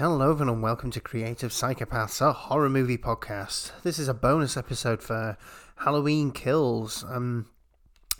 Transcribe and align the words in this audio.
Hello, 0.00 0.30
everyone, 0.30 0.54
and 0.54 0.62
welcome 0.62 0.90
to 0.92 0.98
Creative 0.98 1.50
Psychopaths, 1.50 2.22
a 2.22 2.32
horror 2.32 2.70
movie 2.70 2.96
podcast. 2.96 3.72
This 3.82 3.98
is 3.98 4.08
a 4.08 4.14
bonus 4.14 4.56
episode 4.56 5.02
for 5.02 5.36
Halloween 5.76 6.30
Kills. 6.32 7.04
Um, 7.06 7.50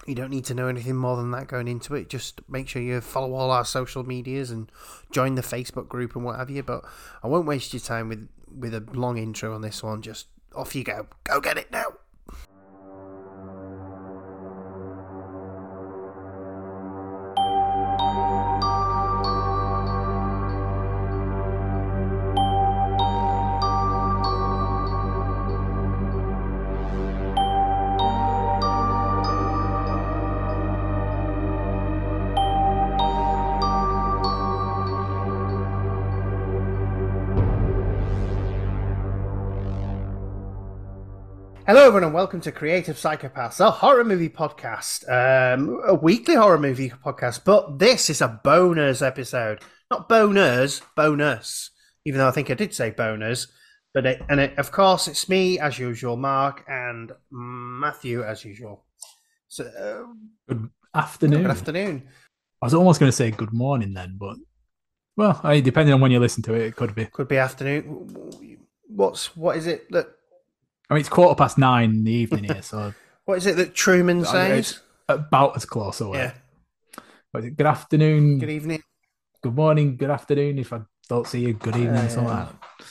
you 0.06 0.14
don't 0.14 0.28
need 0.28 0.44
to 0.44 0.54
know 0.54 0.68
anything 0.68 0.96
more 0.96 1.16
than 1.16 1.30
that 1.30 1.48
going 1.48 1.68
into 1.68 1.94
it. 1.94 2.10
Just 2.10 2.42
make 2.50 2.68
sure 2.68 2.82
you 2.82 3.00
follow 3.00 3.32
all 3.32 3.50
our 3.50 3.64
social 3.64 4.04
medias 4.04 4.50
and 4.50 4.70
join 5.10 5.36
the 5.36 5.42
Facebook 5.42 5.88
group 5.88 6.14
and 6.14 6.22
what 6.22 6.36
have 6.36 6.50
you. 6.50 6.62
But 6.62 6.84
I 7.22 7.28
won't 7.28 7.46
waste 7.46 7.72
your 7.72 7.80
time 7.80 8.10
with 8.10 8.28
with 8.54 8.74
a 8.74 8.86
long 8.92 9.16
intro 9.16 9.54
on 9.54 9.62
this 9.62 9.82
one. 9.82 10.02
Just 10.02 10.26
off 10.54 10.74
you 10.74 10.84
go. 10.84 11.06
Go 11.24 11.40
get 11.40 11.56
it 11.56 11.72
now. 11.72 11.89
Everyone, 41.90 42.04
and 42.04 42.14
welcome 42.14 42.40
to 42.40 42.52
Creative 42.52 42.94
Psychopaths, 42.94 43.58
a 43.58 43.68
horror 43.68 44.04
movie 44.04 44.28
podcast, 44.28 45.02
um, 45.10 45.82
a 45.84 45.92
weekly 45.92 46.36
horror 46.36 46.56
movie 46.56 46.90
podcast. 46.90 47.44
But 47.44 47.80
this 47.80 48.08
is 48.08 48.20
a 48.20 48.40
bonus 48.44 49.02
episode, 49.02 49.60
not 49.90 50.08
boners, 50.08 50.82
bonus. 50.94 51.70
Even 52.04 52.18
though 52.18 52.28
I 52.28 52.30
think 52.30 52.48
I 52.48 52.54
did 52.54 52.72
say 52.72 52.92
boners, 52.92 53.48
but 53.92 54.06
it, 54.06 54.22
and 54.28 54.38
it, 54.38 54.56
of 54.56 54.70
course 54.70 55.08
it's 55.08 55.28
me 55.28 55.58
as 55.58 55.80
usual, 55.80 56.16
Mark 56.16 56.64
and 56.68 57.10
Matthew 57.32 58.22
as 58.22 58.44
usual. 58.44 58.84
So, 59.48 59.64
uh, 59.64 60.12
Good 60.48 60.70
afternoon. 60.94 61.42
good 61.42 61.50
afternoon. 61.50 62.08
I 62.62 62.66
was 62.66 62.74
almost 62.74 63.00
going 63.00 63.10
to 63.10 63.16
say 63.16 63.32
good 63.32 63.52
morning 63.52 63.94
then, 63.94 64.16
but 64.16 64.36
well, 65.16 65.40
I, 65.42 65.58
depending 65.58 65.92
on 65.92 66.00
when 66.00 66.12
you 66.12 66.20
listen 66.20 66.44
to 66.44 66.54
it, 66.54 66.66
it 66.66 66.76
could 66.76 66.94
be. 66.94 67.06
Could 67.06 67.26
be 67.26 67.38
afternoon. 67.38 68.68
What's 68.86 69.36
what 69.36 69.56
is 69.56 69.66
it 69.66 69.90
that 69.90 70.06
I 70.90 70.94
mean, 70.94 71.00
it's 71.00 71.08
quarter 71.08 71.36
past 71.36 71.56
nine 71.56 71.90
in 71.90 72.04
the 72.04 72.12
evening 72.12 72.44
here, 72.44 72.62
so 72.62 72.92
what 73.24 73.38
is 73.38 73.46
it 73.46 73.56
that 73.56 73.74
Truman 73.74 74.24
says? 74.24 74.80
about 75.08 75.56
as 75.56 75.64
close 75.64 76.00
away. 76.00 76.18
Yeah. 76.18 76.32
But 77.32 77.56
good 77.56 77.66
afternoon, 77.66 78.38
Good 78.38 78.50
evening. 78.50 78.82
good, 79.42 79.54
morning, 79.54 79.96
good 79.96 80.10
afternoon. 80.10 80.58
If 80.58 80.72
I 80.72 80.80
don't 81.08 81.26
see 81.26 81.40
you, 81.40 81.52
good 81.54 81.76
evening, 81.76 81.94
Yeah, 81.94 82.08
something 82.08 82.32
like 82.34 82.48
that. 82.48 82.86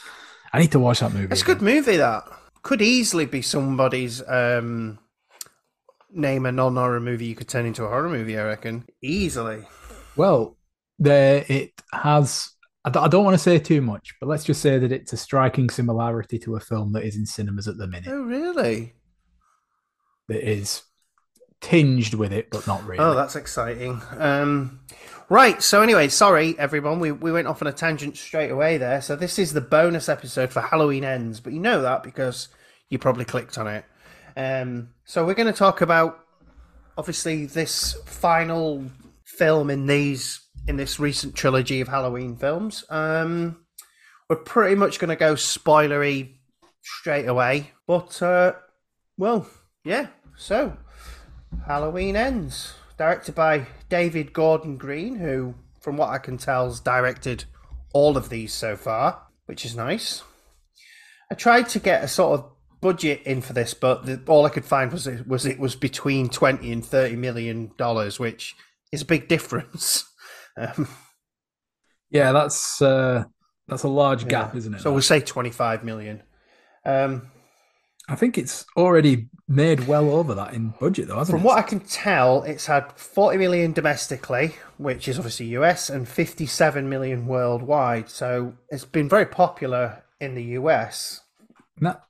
I 0.53 0.59
need 0.59 0.71
to 0.71 0.79
watch 0.79 1.01
that 1.01 1.13
movie. 1.13 1.27
It's 1.31 1.41
a 1.41 1.45
good 1.45 1.61
movie. 1.61 1.97
That 1.97 2.23
could 2.63 2.81
easily 2.81 3.25
be 3.25 3.41
somebody's 3.41 4.21
um, 4.27 4.99
name 6.11 6.45
a 6.45 6.51
non-horror 6.51 6.99
movie 6.99 7.25
you 7.25 7.35
could 7.35 7.47
turn 7.49 7.65
into 7.65 7.83
a 7.83 7.89
horror 7.89 8.09
movie. 8.09 8.37
I 8.37 8.43
reckon 8.43 8.85
easily. 9.01 9.65
Well, 10.15 10.57
there 10.97 11.45
it 11.47 11.73
has. 11.93 12.51
I 12.85 12.89
don't, 12.89 13.03
I 13.03 13.07
don't 13.07 13.25
want 13.25 13.35
to 13.35 13.43
say 13.43 13.59
too 13.59 13.81
much, 13.81 14.15
but 14.19 14.27
let's 14.27 14.45
just 14.45 14.61
say 14.61 14.77
that 14.77 14.91
it's 14.91 15.11
a 15.11 15.17
striking 15.17 15.69
similarity 15.69 16.39
to 16.39 16.55
a 16.55 16.59
film 16.59 16.93
that 16.93 17.03
is 17.03 17.15
in 17.15 17.25
cinemas 17.25 17.67
at 17.67 17.77
the 17.77 17.87
minute. 17.87 18.09
Oh, 18.09 18.21
really? 18.21 18.93
That 20.29 20.49
is 20.49 20.83
tinged 21.61 22.13
with 22.13 22.31
it, 22.31 22.49
but 22.51 22.65
not 22.67 22.85
really. 22.85 22.99
Oh, 22.99 23.15
that's 23.15 23.35
exciting. 23.35 24.01
Um, 24.17 24.79
right. 25.27 25.61
So 25.61 25.81
anyway, 25.81 26.07
sorry 26.07 26.57
everyone. 26.57 26.99
We 26.99 27.11
we 27.11 27.31
went 27.31 27.47
off 27.47 27.61
on 27.61 27.67
a 27.67 27.73
tangent 27.73 28.15
straight 28.17 28.51
away 28.51 28.77
there. 28.77 29.01
So 29.01 29.15
this 29.15 29.39
is 29.39 29.53
the 29.53 29.61
bonus 29.61 30.07
episode 30.07 30.51
for 30.51 30.61
Halloween 30.61 31.03
Ends, 31.03 31.39
but 31.39 31.53
you 31.53 31.59
know 31.59 31.81
that 31.81 32.03
because 32.03 32.47
you 32.89 32.97
probably 32.97 33.25
clicked 33.25 33.57
on 33.57 33.67
it. 33.67 33.85
Um, 34.37 34.89
so 35.05 35.25
we're 35.25 35.33
going 35.33 35.51
to 35.51 35.57
talk 35.57 35.81
about 35.81 36.23
obviously 36.97 37.45
this 37.45 37.93
final 38.05 38.85
film 39.25 39.69
in 39.69 39.85
these 39.85 40.41
in 40.67 40.77
this 40.77 40.99
recent 40.99 41.35
trilogy 41.35 41.81
of 41.81 41.87
Halloween 41.87 42.35
films. 42.35 42.83
Um, 42.89 43.65
we're 44.29 44.37
pretty 44.37 44.75
much 44.75 44.99
going 44.99 45.09
to 45.09 45.15
go 45.15 45.33
spoilery 45.33 46.35
straight 46.81 47.25
away, 47.25 47.71
but 47.87 48.21
uh, 48.21 48.53
well, 49.17 49.47
yeah. 49.83 50.07
So 50.37 50.77
Halloween 51.65 52.15
Ends, 52.15 52.73
directed 52.97 53.35
by 53.35 53.67
David 53.89 54.33
Gordon 54.33 54.77
Green, 54.77 55.15
who, 55.15 55.55
from 55.81 55.97
what 55.97 56.09
I 56.09 56.17
can 56.17 56.37
tell, 56.37 56.65
has 56.65 56.79
directed 56.79 57.45
all 57.93 58.17
of 58.17 58.29
these 58.29 58.53
so 58.53 58.75
far, 58.75 59.23
which 59.45 59.65
is 59.65 59.75
nice. 59.75 60.23
I 61.31 61.35
tried 61.35 61.69
to 61.69 61.79
get 61.79 62.03
a 62.03 62.07
sort 62.07 62.39
of 62.39 62.51
budget 62.81 63.21
in 63.23 63.41
for 63.41 63.53
this, 63.53 63.73
but 63.73 64.05
the, 64.05 64.21
all 64.27 64.45
I 64.45 64.49
could 64.49 64.65
find 64.65 64.91
was 64.91 65.05
it 65.07 65.27
was 65.27 65.45
it 65.45 65.59
was 65.59 65.75
between 65.75 66.29
twenty 66.29 66.71
and 66.71 66.85
thirty 66.85 67.15
million 67.15 67.71
dollars, 67.77 68.19
which 68.19 68.55
is 68.91 69.01
a 69.01 69.05
big 69.05 69.27
difference. 69.27 70.05
Um, 70.59 70.87
Yeah, 72.11 72.31
that's 72.31 72.81
uh, 72.81 73.25
that's 73.67 73.83
a 73.83 73.87
large 73.87 74.27
gap, 74.27 74.53
yeah. 74.53 74.57
isn't 74.57 74.73
it? 74.75 74.81
So 74.81 74.91
we'll 74.91 75.01
say 75.01 75.19
twenty-five 75.19 75.83
million. 75.83 76.23
Um, 76.85 77.29
I 78.07 78.15
think 78.15 78.37
it's 78.37 78.65
already 78.75 79.29
made 79.47 79.87
well 79.87 80.09
over 80.09 80.33
that 80.33 80.53
in 80.53 80.73
budget, 80.79 81.07
though, 81.07 81.17
hasn't 81.17 81.35
it? 81.35 81.39
From 81.39 81.45
it? 81.45 81.47
what 81.47 81.59
I 81.59 81.61
can 81.61 81.79
tell, 81.81 82.41
it's 82.41 82.65
had 82.65 82.91
40 82.93 83.37
million 83.37 83.71
domestically, 83.71 84.55
which 84.77 85.07
is 85.07 85.19
obviously 85.19 85.45
US, 85.57 85.91
and 85.91 86.07
57 86.07 86.89
million 86.89 87.27
worldwide. 87.27 88.09
So 88.09 88.53
it's 88.69 88.85
been 88.85 89.07
very 89.07 89.27
popular 89.27 90.01
in 90.19 90.33
the 90.33 90.43
US. 90.43 91.21
And 91.77 91.85
that 91.85 92.01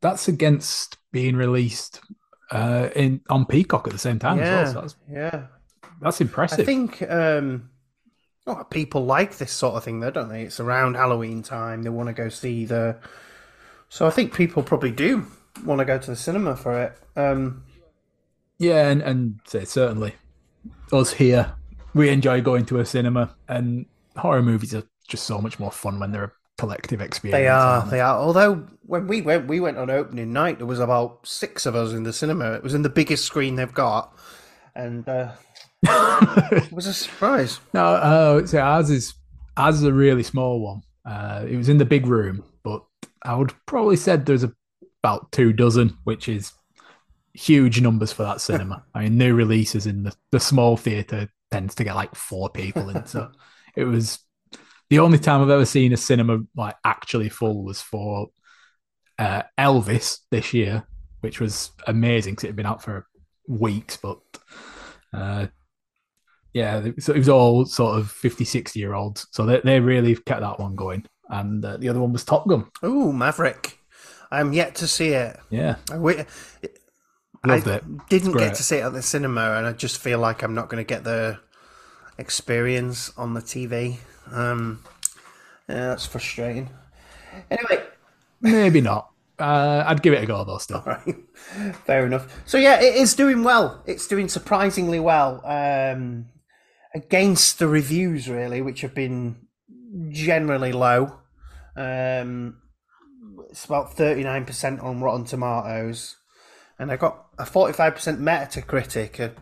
that's 0.00 0.26
against 0.26 0.96
being 1.12 1.36
released 1.36 2.00
uh, 2.50 2.88
in 2.96 3.20
on 3.28 3.44
Peacock 3.44 3.86
at 3.86 3.92
the 3.92 3.98
same 3.98 4.18
time 4.18 4.38
yeah, 4.38 4.44
as 4.44 4.74
well. 4.74 4.74
So 4.74 4.80
that's 4.80 4.96
yeah. 5.12 5.46
That's 6.00 6.20
impressive. 6.20 6.60
I 6.60 6.64
think 6.64 7.02
um, 7.10 7.70
oh, 8.46 8.64
people 8.70 9.04
like 9.04 9.38
this 9.38 9.52
sort 9.52 9.76
of 9.76 9.84
thing, 9.84 10.00
though, 10.00 10.10
don't 10.10 10.28
they? 10.28 10.42
It's 10.42 10.60
around 10.60 10.94
Halloween 10.94 11.42
time. 11.42 11.82
They 11.82 11.90
want 11.90 12.08
to 12.08 12.12
go 12.12 12.28
see 12.28 12.64
the. 12.64 12.96
So 13.88 14.06
I 14.06 14.10
think 14.10 14.34
people 14.34 14.62
probably 14.62 14.92
do 14.92 15.26
want 15.64 15.80
to 15.80 15.84
go 15.84 15.98
to 15.98 16.10
the 16.10 16.16
cinema 16.16 16.56
for 16.56 16.82
it. 16.82 16.98
Um, 17.16 17.64
yeah, 18.58 18.88
and 18.88 19.02
and 19.02 19.40
say 19.46 19.64
certainly 19.64 20.14
us 20.92 21.12
here, 21.12 21.54
we 21.94 22.08
enjoy 22.08 22.40
going 22.40 22.66
to 22.66 22.78
a 22.78 22.84
cinema, 22.84 23.34
and 23.48 23.86
horror 24.16 24.42
movies 24.42 24.74
are 24.74 24.84
just 25.08 25.24
so 25.24 25.40
much 25.40 25.58
more 25.58 25.72
fun 25.72 25.98
when 25.98 26.12
they're 26.12 26.24
a 26.24 26.32
collective 26.58 27.00
experience. 27.00 27.38
They 27.40 27.48
are, 27.48 27.78
aren't 27.78 27.90
they 27.90 28.00
are. 28.00 28.18
Although 28.18 28.66
when 28.82 29.06
we 29.06 29.22
went, 29.22 29.48
we 29.48 29.60
went 29.60 29.78
on 29.78 29.90
opening 29.90 30.32
night. 30.32 30.58
There 30.58 30.66
was 30.66 30.80
about 30.80 31.26
six 31.26 31.66
of 31.66 31.74
us 31.74 31.92
in 31.92 32.04
the 32.04 32.12
cinema. 32.12 32.52
It 32.52 32.62
was 32.62 32.74
in 32.74 32.82
the 32.82 32.90
biggest 32.90 33.24
screen 33.24 33.56
they've 33.56 33.72
got, 33.72 34.16
and 34.74 35.08
uh, 35.08 35.32
it 35.82 36.72
was 36.72 36.86
a 36.86 36.94
surprise. 36.94 37.60
No, 37.74 37.84
uh, 37.84 38.46
so 38.46 38.58
ours 38.58 38.90
is 38.90 39.14
ours 39.56 39.76
is 39.76 39.84
a 39.84 39.92
really 39.92 40.22
small 40.22 40.60
one. 40.60 40.82
Uh, 41.04 41.44
it 41.48 41.56
was 41.56 41.68
in 41.68 41.78
the 41.78 41.84
big 41.84 42.06
room, 42.06 42.44
but 42.62 42.84
I 43.22 43.34
would 43.34 43.52
probably 43.66 43.96
said 43.96 44.26
there's 44.26 44.44
about 45.02 45.32
two 45.32 45.52
dozen, 45.52 45.96
which 46.04 46.28
is 46.28 46.52
huge 47.32 47.80
numbers 47.80 48.12
for 48.12 48.22
that 48.24 48.40
cinema. 48.40 48.84
I 48.94 49.04
mean, 49.04 49.18
new 49.18 49.34
releases 49.34 49.86
in 49.86 50.04
the, 50.04 50.14
the 50.30 50.40
small 50.40 50.76
theater 50.76 51.28
tends 51.50 51.74
to 51.76 51.84
get 51.84 51.94
like 51.94 52.14
four 52.14 52.50
people 52.50 52.90
in. 52.90 53.06
So 53.06 53.30
it 53.76 53.84
was 53.84 54.18
the 54.88 54.98
only 54.98 55.18
time 55.18 55.42
I've 55.42 55.50
ever 55.50 55.64
seen 55.64 55.92
a 55.92 55.96
cinema 55.96 56.40
like 56.56 56.76
actually 56.84 57.28
full 57.28 57.64
was 57.64 57.80
for 57.80 58.28
uh, 59.18 59.42
Elvis 59.58 60.20
this 60.30 60.52
year, 60.52 60.86
which 61.20 61.40
was 61.40 61.70
amazing 61.86 62.34
because 62.34 62.44
it 62.44 62.48
had 62.48 62.56
been 62.56 62.66
out 62.66 62.82
for 62.82 63.06
weeks, 63.46 63.96
but 63.96 64.18
uh, 65.12 65.46
yeah, 66.52 66.84
so 66.98 67.12
it 67.12 67.18
was 67.18 67.28
all 67.28 67.64
sort 67.64 67.98
of 67.98 68.10
50, 68.10 68.44
60 68.44 68.78
year 68.80 68.94
olds. 68.94 69.26
So 69.30 69.46
they, 69.46 69.60
they 69.62 69.80
really 69.80 70.14
kept 70.16 70.40
that 70.40 70.58
one 70.58 70.74
going. 70.76 71.06
And 71.28 71.64
uh, 71.64 71.76
the 71.76 71.88
other 71.88 72.00
one 72.00 72.12
was 72.12 72.24
Top 72.24 72.48
Gun. 72.48 72.66
Ooh, 72.84 73.12
Maverick. 73.12 73.78
I'm 74.32 74.52
yet 74.52 74.74
to 74.76 74.86
see 74.86 75.08
it. 75.10 75.38
Yeah, 75.50 75.76
I, 75.90 75.94
wi- 75.94 76.26
loved 77.44 77.68
I 77.68 77.74
it. 77.76 77.84
didn't 78.08 78.32
get 78.36 78.54
to 78.56 78.62
see 78.62 78.76
it 78.76 78.84
at 78.84 78.92
the 78.92 79.02
cinema, 79.02 79.52
and 79.56 79.66
I 79.66 79.72
just 79.72 80.00
feel 80.00 80.18
like 80.18 80.42
I'm 80.42 80.54
not 80.54 80.68
going 80.68 80.84
to 80.84 80.86
get 80.88 81.04
the 81.04 81.38
experience 82.18 83.12
on 83.16 83.34
the 83.34 83.40
TV. 83.40 83.96
Um, 84.30 84.84
yeah, 85.68 85.88
that's 85.88 86.06
frustrating. 86.06 86.68
Anyway, 87.50 87.84
Maybe 88.40 88.80
not. 88.80 89.06
Uh, 89.40 89.82
I'd 89.86 90.02
give 90.02 90.12
it 90.12 90.22
a 90.22 90.26
go 90.26 90.44
though. 90.44 90.58
Still, 90.58 90.82
Right. 90.84 91.16
Fair 91.86 92.04
enough. 92.04 92.42
So 92.44 92.58
yeah, 92.58 92.78
it 92.78 92.94
is 92.94 93.14
doing 93.14 93.42
well. 93.42 93.82
It's 93.86 94.06
doing 94.06 94.28
surprisingly 94.28 95.00
well 95.00 95.40
um, 95.46 96.26
against 96.94 97.58
the 97.58 97.68
reviews, 97.68 98.28
really, 98.28 98.60
which 98.62 98.80
have 98.82 98.94
been 98.94 99.46
generally 100.10 100.72
low. 100.72 101.20
Um, 101.76 102.58
it's 103.50 103.64
about 103.64 103.94
thirty 103.94 104.22
nine 104.24 104.44
percent 104.44 104.80
on 104.80 105.00
Rotten 105.02 105.24
Tomatoes, 105.24 106.16
and 106.78 106.90
I 106.90 106.96
got 106.96 107.26
a 107.38 107.46
forty 107.46 107.72
five 107.72 107.94
percent 107.94 108.20
Metacritic. 108.20 109.20
I 109.20 109.32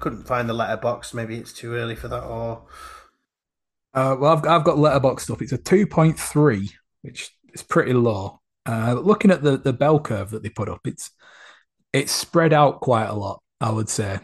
couldn't 0.00 0.26
find 0.26 0.48
the 0.48 0.54
Letterboxd. 0.54 1.14
Maybe 1.14 1.36
it's 1.36 1.52
too 1.52 1.74
early 1.74 1.96
for 1.96 2.08
that, 2.08 2.24
or 2.24 2.64
Uh, 3.94 4.16
well, 4.18 4.36
I've, 4.36 4.46
I've 4.46 4.64
got 4.64 4.76
Letterboxd 4.76 5.20
stuff. 5.20 5.42
It's 5.42 5.52
a 5.52 5.58
2.3, 5.58 6.70
which 7.02 7.30
is 7.52 7.62
pretty 7.62 7.92
low. 7.92 8.40
Uh, 8.66 8.94
looking 8.94 9.30
at 9.30 9.42
the, 9.42 9.56
the 9.58 9.72
bell 9.72 10.00
curve 10.00 10.30
that 10.30 10.42
they 10.42 10.48
put 10.48 10.68
up, 10.68 10.80
it's 10.86 11.10
it's 11.92 12.12
spread 12.12 12.52
out 12.52 12.80
quite 12.80 13.06
a 13.06 13.14
lot, 13.14 13.42
I 13.60 13.70
would 13.70 13.88
say. 13.88 14.20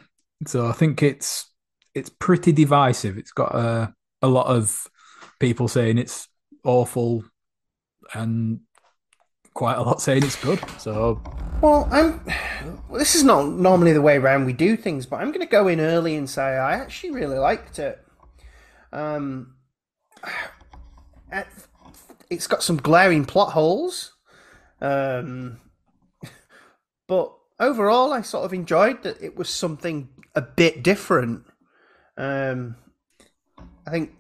So 0.47 0.67
I 0.67 0.73
think 0.73 1.03
it's 1.03 1.51
it's 1.95 2.11
pretty 2.11 2.53
divisive. 2.53 3.19
It's 3.19 3.33
got 3.33 3.55
a, 3.55 3.95
a 4.23 4.29
lot 4.29 4.47
of 4.47 4.87
people 5.39 5.69
saying 5.69 5.99
it's 5.99 6.29
awful 6.65 7.25
and 8.15 8.61
quite 9.55 9.77
a 9.77 9.83
lot 9.83 10.01
saying 10.01 10.23
it's 10.23 10.41
good. 10.43 10.61
So 10.79 11.21
Well, 11.61 11.89
I'm. 11.91 12.21
This 12.93 13.17
is 13.17 13.25
not 13.25 13.49
normally 13.49 13.93
the 13.93 14.01
way 14.01 14.17
around 14.17 14.45
we 14.45 14.53
do 14.53 14.77
things, 14.77 15.05
but 15.05 15.17
I'm 15.17 15.29
going 15.29 15.41
to 15.41 15.51
go 15.51 15.67
in 15.67 15.81
early 15.81 16.15
and 16.15 16.31
say 16.31 16.43
I 16.43 16.75
actually 16.75 17.11
really 17.11 17.39
liked 17.39 17.81
it. 17.81 18.05
Um, 18.93 19.57
it's 22.31 22.47
got 22.47 22.63
some 22.63 22.77
glaring 22.77 23.25
plot 23.25 23.53
holes, 23.53 24.15
um, 24.81 25.59
but 27.09 27.35
overall, 27.59 28.13
I 28.13 28.23
sort 28.23 28.45
of 28.45 28.53
enjoyed 28.53 29.03
that 29.03 29.21
it 29.21 29.37
was 29.37 29.49
something 29.49 30.09
a 30.37 30.43
bit 30.43 30.85
different. 30.85 31.47
Um, 32.19 32.77
I 33.87 33.91
think 33.91 34.13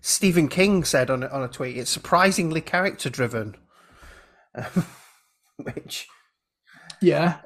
Stephen 0.00 0.48
King 0.48 0.84
said 0.84 1.10
on 1.10 1.22
a, 1.24 1.26
on 1.26 1.42
a 1.42 1.48
tweet, 1.48 1.76
"It's 1.76 1.90
surprisingly 1.90 2.60
character 2.60 3.10
driven," 3.10 3.56
which 5.56 6.06
yeah, 7.02 7.38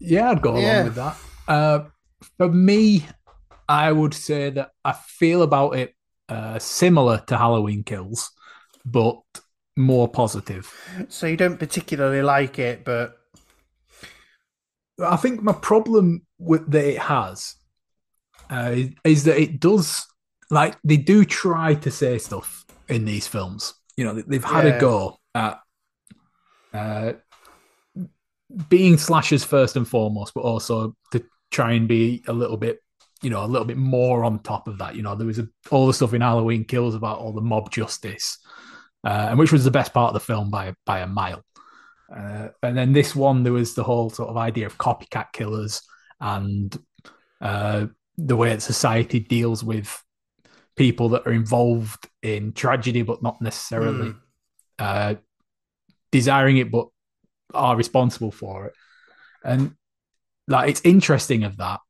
yeah, 0.00 0.30
I'd 0.30 0.42
go 0.42 0.52
along 0.52 0.62
Yeah. 0.62 0.84
with 0.84 0.94
that. 0.96 1.16
Uh, 1.46 1.84
for 2.36 2.48
me, 2.48 3.06
I 3.68 3.92
would 3.92 4.12
say 4.14 4.50
that 4.50 4.70
I 4.84 4.92
feel 4.92 5.42
about 5.42 5.76
it 5.76 5.94
uh, 6.28 6.58
similar 6.58 7.18
to 7.28 7.38
Halloween 7.38 7.84
Kills, 7.84 8.30
but 8.84 9.20
more 9.76 10.08
positive. 10.08 10.72
so 11.08 11.26
you 11.26 11.36
don't 11.36 11.58
particularly 11.58 12.22
like 12.22 12.58
it, 12.58 12.84
but 12.84 13.16
I 15.00 15.16
think 15.16 15.42
my 15.42 15.52
problem 15.52 16.26
with 16.38 16.70
that 16.72 16.84
it 16.84 16.98
has 16.98 17.54
uh, 18.50 18.74
is- 19.04 19.24
that 19.24 19.40
it 19.40 19.60
does 19.60 20.06
like 20.50 20.76
they 20.84 20.96
do 20.96 21.24
try 21.24 21.74
to 21.74 21.90
say 21.90 22.18
stuff 22.18 22.64
in 22.88 23.04
these 23.04 23.26
films. 23.26 23.74
You 23.96 24.04
know, 24.04 24.14
they- 24.14 24.22
they've 24.22 24.44
had 24.44 24.64
Yeah. 24.64 24.76
a 24.76 24.80
go 24.80 25.18
at 25.34 25.60
uh, 26.72 27.12
being 28.68 28.96
slashers 28.96 29.44
first 29.44 29.76
and 29.76 29.86
foremost, 29.86 30.34
but 30.34 30.40
also 30.40 30.94
to 31.12 31.24
try 31.50 31.72
and 31.72 31.86
be 31.88 32.22
a 32.28 32.32
little 32.32 32.56
bit, 32.56 32.80
you 33.22 33.30
know, 33.30 33.44
a 33.44 33.46
little 33.46 33.66
bit 33.66 33.76
more 33.76 34.24
on 34.24 34.38
top 34.40 34.68
of 34.68 34.78
that. 34.78 34.94
You 34.96 35.02
know, 35.02 35.14
there 35.14 35.26
was 35.26 35.38
a, 35.38 35.48
all 35.70 35.86
the 35.86 35.94
stuff 35.94 36.14
in 36.14 36.20
Halloween 36.22 36.64
Kills 36.64 36.94
about 36.94 37.18
all 37.18 37.32
the 37.32 37.40
mob 37.40 37.70
justice, 37.70 38.38
uh, 39.04 39.28
and 39.30 39.38
which 39.38 39.52
was 39.52 39.64
the 39.64 39.70
best 39.70 39.92
part 39.92 40.08
of 40.08 40.14
the 40.14 40.20
film 40.26 40.50
by 40.50 40.74
by 40.86 41.00
a 41.00 41.06
mile. 41.06 41.42
Uh, 42.14 42.48
and 42.62 42.76
then 42.76 42.92
this 42.94 43.14
one, 43.14 43.42
there 43.42 43.52
was 43.52 43.74
the 43.74 43.84
whole 43.84 44.08
sort 44.08 44.30
of 44.30 44.36
idea 44.38 44.64
of 44.66 44.78
copycat 44.78 45.26
killers 45.32 45.82
and 46.20 46.76
uh, 47.40 47.86
the 48.18 48.36
way 48.36 48.50
that 48.50 48.62
society 48.62 49.20
deals 49.20 49.64
with 49.64 50.04
people 50.76 51.10
that 51.10 51.26
are 51.26 51.32
involved 51.32 52.08
in 52.22 52.52
tragedy, 52.52 53.02
but 53.02 53.22
not 53.22 53.40
necessarily 53.42 54.10
Hmm. 54.10 54.18
uh, 54.78 55.14
desiring 56.12 56.58
it, 56.58 56.70
but 56.70 56.88
are 57.54 57.76
responsible 57.76 58.30
for 58.32 58.66
it. 58.66 58.74
And 59.44 59.74
like, 60.48 60.70
it's 60.70 60.82
interesting 60.84 61.44
of 61.44 61.56
that, 61.58 61.80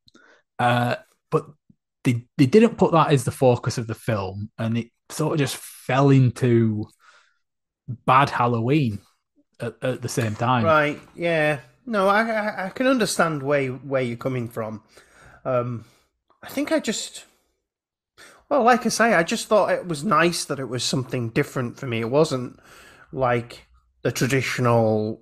uh, 0.59 0.95
but 1.31 1.45
they 2.03 2.27
they 2.37 2.47
didn't 2.47 2.77
put 2.77 2.91
that 2.93 3.11
as 3.11 3.25
the 3.25 3.31
focus 3.31 3.77
of 3.77 3.87
the 3.87 3.95
film, 3.95 4.51
and 4.57 4.77
it 4.77 4.89
sort 5.09 5.33
of 5.33 5.39
just 5.39 5.57
fell 5.57 6.09
into 6.09 6.87
bad 8.05 8.29
Halloween 8.29 8.99
at, 9.59 9.75
at 9.83 10.01
the 10.01 10.09
same 10.09 10.35
time. 10.35 10.63
right, 10.63 10.99
yeah, 11.15 11.59
no, 11.85 12.07
I, 12.07 12.21
I 12.23 12.65
I 12.65 12.69
can 12.69 12.87
understand 12.87 13.43
where 13.43 13.69
where 13.71 14.01
you're 14.01 14.17
coming 14.17 14.47
from. 14.49 14.83
Um, 15.45 15.85
I 16.43 16.49
think 16.49 16.71
I 16.71 16.79
just, 16.79 17.25
well, 18.49 18.63
like 18.63 18.85
I 18.85 18.89
say, 18.89 19.13
I 19.13 19.23
just 19.23 19.47
thought 19.47 19.71
it 19.71 19.87
was 19.87 20.03
nice 20.03 20.45
that 20.45 20.59
it 20.59 20.69
was 20.69 20.83
something 20.83 21.29
different 21.29 21.77
for 21.77 21.85
me. 21.85 21.99
It 22.01 22.09
wasn't 22.09 22.59
like 23.11 23.67
the 24.01 24.11
traditional 24.11 25.21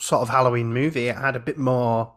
sort 0.00 0.22
of 0.22 0.28
Halloween 0.28 0.72
movie. 0.72 1.08
It 1.08 1.16
had 1.16 1.36
a 1.36 1.40
bit 1.40 1.58
more 1.58 2.12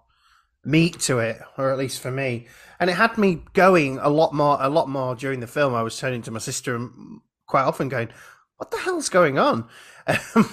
meat 0.65 0.99
to 1.01 1.19
it, 1.19 1.41
or 1.57 1.71
at 1.71 1.77
least 1.79 2.01
for 2.01 2.11
me, 2.11 2.47
and 2.79 2.89
it 2.89 2.95
had 2.95 3.17
me 3.17 3.43
going 3.53 3.99
a 3.99 4.09
lot 4.09 4.33
more, 4.33 4.57
a 4.61 4.69
lot 4.69 4.89
more 4.89 5.15
during 5.15 5.39
the 5.41 5.47
film. 5.47 5.75
I 5.75 5.83
was 5.83 5.97
turning 5.99 6.21
to 6.23 6.31
my 6.31 6.39
sister 6.39 6.75
and 6.75 7.21
quite 7.47 7.63
often 7.63 7.89
going, 7.89 8.09
"What 8.57 8.71
the 8.71 8.79
hell's 8.79 9.09
going 9.09 9.39
on?" 9.39 9.67
Um, 10.07 10.49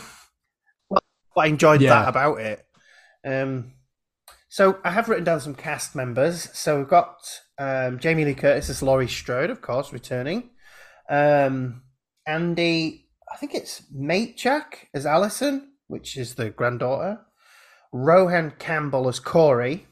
well, 0.91 1.03
I 1.37 1.47
enjoyed 1.49 1.87
Yeah. 1.87 1.89
that 1.89 2.09
about 2.09 2.41
it. 2.41 2.67
Um, 3.25 3.73
so 4.55 4.79
I 4.85 4.91
have 4.91 5.09
written 5.09 5.25
down 5.25 5.41
some 5.41 5.57
cast 5.57 5.97
members. 5.97 6.49
So 6.57 6.79
we've 6.79 6.87
got 6.87 7.17
um, 7.59 7.99
Jamie 7.99 8.25
Lee 8.25 8.35
Curtis 8.35 8.71
as 8.71 8.85
Laurie 8.85 9.09
Strode, 9.09 9.51
of 9.51 9.61
course, 9.61 9.93
returning. 9.93 10.51
Um, 11.11 11.83
Andy, 12.25 13.09
I 13.33 13.37
think 13.37 13.53
it's 13.53 13.83
Matichak 13.93 14.87
as 14.95 15.07
Allison, 15.07 15.73
which 15.89 16.17
is 16.17 16.37
the 16.37 16.51
granddaughter. 16.51 17.19
Rohan 17.93 18.53
Campbell 18.61 19.09
as 19.09 19.19
Corey. 19.19 19.89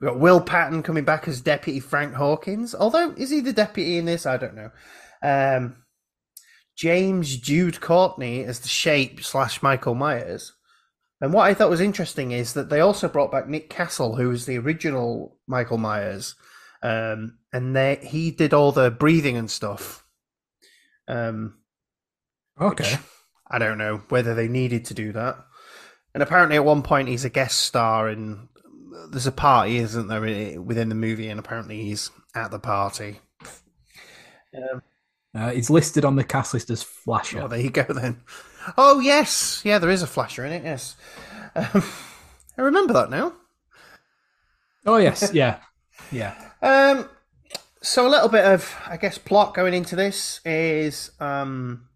We've 0.00 0.10
got 0.10 0.18
Will 0.18 0.40
Patton 0.40 0.82
coming 0.82 1.04
back 1.04 1.28
as 1.28 1.40
Deputy 1.40 1.78
Frank 1.78 2.14
Hawkins. 2.14 2.74
Although, 2.74 3.12
is 3.12 3.30
he 3.30 3.38
the 3.38 3.52
deputy 3.52 3.98
in 3.98 4.06
this? 4.06 4.26
I 4.26 4.36
don't 4.36 4.56
know. 4.56 4.70
Um, 5.22 5.84
James 6.76 7.36
Jude 7.36 7.80
Courtney 7.80 8.42
as 8.42 8.58
the 8.58 8.68
Shape 8.68 9.22
slash 9.22 9.62
Michael 9.62 9.94
Myers. 9.94 10.54
And 11.20 11.32
what 11.32 11.46
I 11.46 11.54
thought 11.54 11.70
was 11.70 11.80
interesting 11.80 12.30
is 12.30 12.54
that 12.54 12.68
they 12.68 12.80
also 12.80 13.08
brought 13.08 13.32
back 13.32 13.48
Nick 13.48 13.70
Castle, 13.70 14.14
who 14.16 14.28
was 14.28 14.46
the 14.46 14.58
original 14.58 15.36
Michael 15.46 15.78
Myers, 15.78 16.36
um, 16.82 17.38
and 17.52 17.74
they 17.74 17.98
he 18.02 18.30
did 18.30 18.54
all 18.54 18.70
the 18.72 18.90
breathing 18.90 19.36
and 19.36 19.50
stuff. 19.50 20.04
Um, 21.08 21.54
Okay. 22.60 22.98
I 23.50 23.58
don't 23.58 23.78
know 23.78 24.02
whether 24.08 24.34
they 24.34 24.48
needed 24.48 24.84
to 24.86 24.94
do 24.94 25.12
that. 25.12 25.36
And 26.12 26.22
apparently, 26.22 26.56
at 26.56 26.64
one 26.64 26.82
point, 26.82 27.08
he's 27.08 27.24
a 27.24 27.30
guest 27.30 27.60
star, 27.60 28.08
and 28.08 28.48
there's 29.10 29.26
a 29.26 29.32
party, 29.32 29.76
isn't 29.78 30.08
there, 30.08 30.60
within 30.60 30.88
the 30.88 30.94
movie? 30.94 31.28
And 31.28 31.38
apparently, 31.38 31.82
he's 31.82 32.10
at 32.34 32.50
the 32.50 32.58
party. 32.58 33.20
Um, 34.54 34.82
Uh, 35.34 35.52
it's 35.54 35.70
listed 35.70 36.04
on 36.04 36.16
the 36.16 36.24
cast 36.24 36.54
list 36.54 36.70
as 36.70 36.82
Flasher. 36.82 37.42
Oh, 37.42 37.48
there 37.48 37.60
you 37.60 37.70
go 37.70 37.84
then. 37.84 38.22
Oh 38.76 39.00
yes, 39.00 39.62
yeah, 39.64 39.78
there 39.78 39.90
is 39.90 40.02
a 40.02 40.06
flasher 40.06 40.44
in 40.44 40.52
it. 40.52 40.64
Yes, 40.64 40.96
um, 41.54 41.82
I 42.56 42.62
remember 42.62 42.92
that 42.94 43.10
now. 43.10 43.32
Oh 44.86 44.96
yes, 44.96 45.32
yeah, 45.32 45.60
yeah. 46.10 46.34
Um, 46.62 47.08
so 47.82 48.06
a 48.06 48.10
little 48.10 48.28
bit 48.28 48.44
of, 48.44 48.74
I 48.86 48.96
guess, 48.96 49.18
plot 49.18 49.54
going 49.54 49.74
into 49.74 49.96
this 49.96 50.40
is 50.44 51.10
um, 51.20 51.88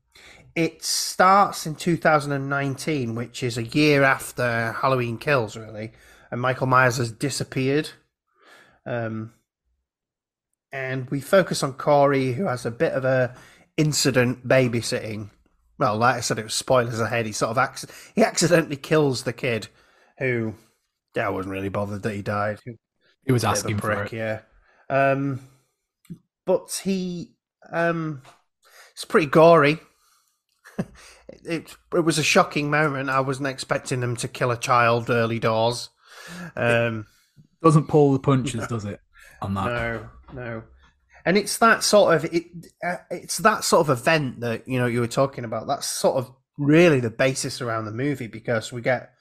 it 0.54 0.85
starts 0.85 1.66
in 1.66 1.75
2019, 1.75 3.14
which 3.14 3.42
is 3.42 3.58
a 3.58 3.64
year 3.64 4.02
after 4.02 4.73
Halloween 4.73 5.18
Kills, 5.18 5.56
really, 5.56 5.92
and 6.30 6.40
Michael 6.40 6.66
Myers 6.66 6.99
has 6.99 7.11
disappeared. 7.11 7.90
Um, 8.87 9.32
and 10.73 11.11
we 11.11 11.20
focus 11.20 11.62
on 11.62 11.75
Corey, 11.75 12.32
who 12.32 12.46
has 12.46 12.64
a 12.64 12.70
bit 12.70 12.92
of 12.92 13.04
a 13.04 13.35
incident 13.76 14.46
babysitting. 14.46 15.30
Well, 15.82 15.96
like 15.98 16.14
I 16.14 16.20
said, 16.20 16.38
it 16.38 16.44
was 16.44 16.54
spoilers 16.54 17.00
ahead. 17.00 17.26
He 17.26 17.32
sort 17.32 17.50
of 17.50 17.58
acc- 17.58 17.90
he 18.14 18.22
accidentally 18.22 18.76
kills 18.76 19.24
the 19.24 19.32
kid, 19.32 19.66
who 20.18 20.54
yeah, 21.16 21.26
I 21.26 21.30
wasn't 21.30 21.52
really 21.52 21.70
bothered 21.70 22.02
that 22.04 22.14
he 22.14 22.22
died. 22.22 22.60
He 22.64 23.32
was 23.32 23.42
Bit 23.42 23.48
of 23.48 23.54
a 23.54 23.58
asking 23.58 23.78
for 23.78 24.02
it. 24.04 24.12
yeah. 24.12 24.40
Um, 24.88 25.40
but 26.46 26.80
he, 26.84 27.32
um, 27.72 28.22
it's 28.92 29.04
pretty 29.04 29.26
gory. 29.26 29.80
it, 30.78 30.86
it 31.44 31.76
it 31.92 32.00
was 32.04 32.18
a 32.18 32.22
shocking 32.22 32.70
moment. 32.70 33.10
I 33.10 33.20
wasn't 33.20 33.48
expecting 33.48 33.98
them 33.98 34.14
to 34.16 34.28
kill 34.28 34.52
a 34.52 34.56
child 34.56 35.10
early 35.10 35.40
doors. 35.40 35.90
Um, 36.54 37.06
Doesn't 37.60 37.88
pull 37.88 38.12
the 38.12 38.20
punches, 38.20 38.66
does 38.68 38.84
it? 38.84 39.00
On 39.40 39.52
that. 39.54 39.64
no, 39.66 40.08
no. 40.32 40.62
And 41.24 41.38
it's 41.38 41.58
that 41.58 41.84
sort 41.84 42.14
of 42.14 42.24
it. 42.32 42.46
Uh, 42.84 42.96
it's 43.10 43.38
that 43.38 43.64
sort 43.64 43.88
of 43.88 43.98
event 43.98 44.40
that 44.40 44.66
you 44.66 44.78
know 44.78 44.86
you 44.86 45.00
were 45.00 45.06
talking 45.06 45.44
about. 45.44 45.66
That's 45.66 45.86
sort 45.86 46.16
of 46.16 46.30
really 46.58 47.00
the 47.00 47.10
basis 47.10 47.60
around 47.60 47.84
the 47.84 47.92
movie 47.92 48.26
because 48.26 48.72
we 48.72 48.82
get 48.82 49.14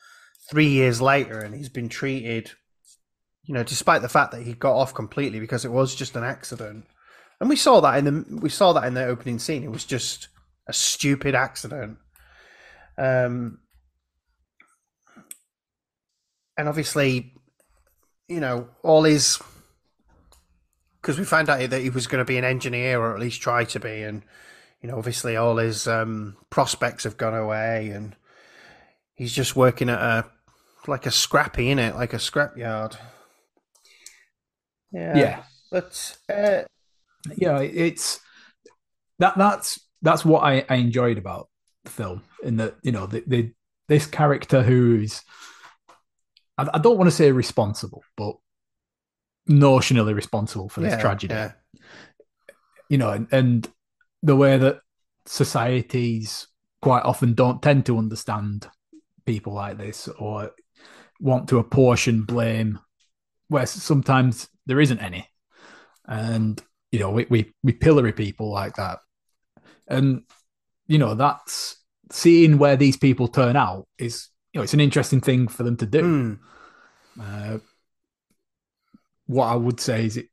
three 0.50 0.68
years 0.68 1.02
later 1.02 1.40
and 1.40 1.56
he's 1.56 1.70
been 1.70 1.90
treated. 1.90 2.52
You 3.44 3.54
know, 3.54 3.64
despite 3.64 4.02
the 4.02 4.10
fact 4.10 4.32
that 4.32 4.44
he 4.44 4.54
got 4.54 4.76
off 4.76 4.94
completely 4.94 5.40
because 5.40 5.66
it 5.66 5.72
was 5.72 5.96
just 5.96 6.16
an 6.16 6.24
accident, 6.24 6.86
and 7.40 7.50
we 7.50 7.56
saw 7.56 7.82
that 7.82 7.98
in 7.98 8.06
the 8.06 8.40
we 8.42 8.50
saw 8.50 8.74
that 8.74 8.86
in 8.86 8.94
the 8.94 9.06
opening 9.06 9.40
scene. 9.40 9.64
It 9.64 9.72
was 9.72 9.86
just 9.86 10.28
a 10.68 10.74
stupid 10.74 11.36
accident. 11.36 11.98
Um, 12.98 13.60
and 16.58 16.70
obviously, 16.70 17.34
you 18.28 18.40
know, 18.40 18.70
all 18.84 19.04
his 19.04 19.40
because 21.02 21.18
we 21.18 21.26
found 21.26 21.50
out 21.50 21.70
that 21.70 21.82
he 21.82 21.90
was 21.90 22.08
going 22.08 22.24
to 22.24 22.26
be 22.28 22.38
an 22.38 22.44
engineer 22.46 23.00
or 23.00 23.14
at 23.14 23.20
least 23.20 23.42
try 23.42 23.64
to 23.66 23.80
be, 23.80 24.04
and 24.04 24.24
you 24.82 24.90
know, 24.90 24.98
obviously 24.98 25.36
all 25.36 25.58
his 25.58 25.88
um, 25.88 26.38
prospects 26.50 27.04
have 27.04 27.18
gone 27.18 27.36
away, 27.36 27.90
and 27.90 28.16
he's 29.14 29.34
just 29.34 29.56
working 29.56 29.90
at 29.90 30.00
a 30.00 30.26
like 30.88 31.06
a 31.06 31.12
scrappy 31.12 31.70
in 31.70 31.80
it, 31.80 31.96
like 31.96 32.14
a 32.14 32.18
scrapyard. 32.18 32.98
Yeah, 34.92 35.18
Yeah. 35.18 35.44
but 35.72 36.18
uh, 36.30 36.64
yeah, 37.36 37.60
it's 37.60 38.20
that 39.20 39.38
that's 39.38 39.80
that's 40.02 40.26
what 40.26 40.44
I, 40.44 40.66
I 40.70 40.76
enjoyed 40.76 41.18
about 41.18 41.50
the 41.84 41.92
film. 41.92 42.24
In 42.44 42.58
that 42.58 42.76
you 42.84 42.92
know 42.92 43.06
the, 43.06 43.24
the 43.26 43.52
this 43.88 44.06
character 44.06 44.64
who's 44.64 45.22
I, 46.58 46.68
I 46.74 46.80
don't 46.80 46.98
want 46.98 47.10
to 47.10 47.16
say 47.16 47.32
responsible, 47.32 48.04
but 48.18 48.36
notionally 49.50 50.16
responsible 50.16 50.70
for 50.70 50.82
this 50.82 50.94
yeah, 50.94 51.02
tragedy. 51.02 51.34
yeah. 51.34 51.52
You 52.90 52.98
know, 52.98 53.12
and, 53.12 53.28
and 53.32 53.70
the 54.22 54.36
way 54.36 54.58
that 54.58 54.82
societies 55.26 56.48
quite 56.82 57.04
often 57.04 57.34
don't 57.34 57.62
tend 57.62 57.86
to 57.86 57.98
understand 57.98 58.68
people 59.26 59.54
like 59.54 59.78
this 59.78 60.08
or 60.08 60.52
want 61.20 61.48
to 61.50 61.60
apportion 61.60 62.24
blame 62.24 62.80
where 63.48 63.66
sometimes 63.66 64.50
there 64.66 64.80
isn't 64.80 65.00
any. 65.00 65.28
And 66.08 66.62
you 66.92 67.00
know, 67.00 67.12
we, 67.12 67.26
we 67.30 67.54
we 67.64 67.74
pillory 67.74 68.12
people 68.12 68.52
like 68.52 68.76
that. 68.76 69.00
And 69.88 70.24
you 70.88 70.98
know, 70.98 71.16
that's 71.16 71.78
seeing 72.12 72.58
where 72.58 72.76
these 72.76 72.98
people 72.98 73.28
turn 73.28 73.56
out 73.56 73.88
is 73.98 74.28
you 74.52 74.60
know, 74.60 74.64
it's 74.64 74.74
an 74.74 74.82
interesting 74.82 75.22
thing 75.22 75.48
for 75.48 75.64
them 75.64 75.78
to 75.78 75.86
do. 75.86 76.02
Hmm. 76.02 77.22
Uh, 77.22 77.58
what 79.32 79.48
I 79.48 79.56
would 79.56 79.80
say 79.80 80.06
is 80.06 80.18
it 80.18 80.28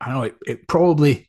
I 0.00 0.12
know 0.12 0.22
it, 0.22 0.36
it 0.46 0.68
probably 0.68 1.28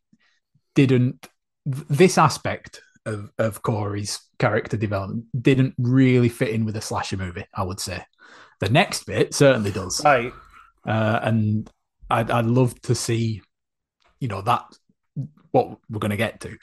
didn't 0.75 1.27
this 1.65 2.17
aspect 2.17 2.81
of, 3.05 3.31
of 3.37 3.61
Corey's 3.61 4.21
character 4.37 4.77
development 4.77 5.25
didn't 5.39 5.73
really 5.77 6.29
fit 6.29 6.49
in 6.49 6.65
with 6.65 6.75
a 6.75 6.81
slasher 6.81 7.17
movie, 7.17 7.45
I 7.53 7.63
would 7.63 7.79
say. 7.79 8.03
The 8.59 8.69
next 8.69 9.05
bit 9.05 9.33
certainly 9.33 9.71
does. 9.71 10.01
Right. 10.03 10.33
Uh, 10.85 11.19
and 11.23 11.69
I'd, 12.09 12.31
I'd 12.31 12.45
love 12.45 12.79
to 12.81 12.95
see, 12.95 13.41
you 14.19 14.27
know, 14.27 14.41
that 14.41 14.65
what 15.51 15.77
we're 15.89 15.99
going 15.99 16.11
to 16.11 16.17
get 16.17 16.41
to. 16.41 16.57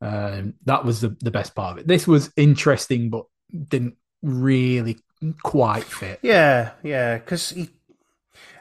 Um, 0.00 0.54
that 0.64 0.84
was 0.84 1.00
the, 1.00 1.16
the 1.20 1.30
best 1.30 1.54
part 1.54 1.72
of 1.72 1.78
it. 1.78 1.86
This 1.86 2.06
was 2.06 2.32
interesting, 2.36 3.10
but 3.10 3.24
didn't 3.68 3.96
really 4.22 4.98
quite 5.42 5.84
fit. 5.84 6.20
Yeah, 6.22 6.72
yeah, 6.82 7.18
because 7.18 7.54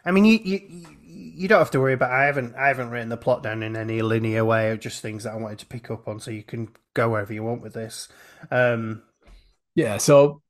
I 0.05 0.11
mean, 0.11 0.25
you, 0.25 0.39
you 0.43 0.87
you 1.03 1.47
don't 1.47 1.59
have 1.59 1.71
to 1.71 1.79
worry 1.79 1.93
about. 1.93 2.11
I 2.11 2.25
haven't 2.25 2.55
I 2.55 2.67
haven't 2.67 2.89
written 2.89 3.09
the 3.09 3.17
plot 3.17 3.43
down 3.43 3.63
in 3.63 3.75
any 3.75 4.01
linear 4.01 4.45
way 4.45 4.71
of 4.71 4.79
just 4.79 5.01
things 5.01 5.23
that 5.23 5.33
I 5.33 5.37
wanted 5.37 5.59
to 5.59 5.65
pick 5.65 5.89
up 5.91 6.07
on, 6.07 6.19
so 6.19 6.31
you 6.31 6.43
can 6.43 6.69
go 6.93 7.09
wherever 7.09 7.33
you 7.33 7.43
want 7.43 7.61
with 7.61 7.73
this. 7.73 8.07
Um, 8.51 9.03
Yeah, 9.75 9.97
so 9.97 10.41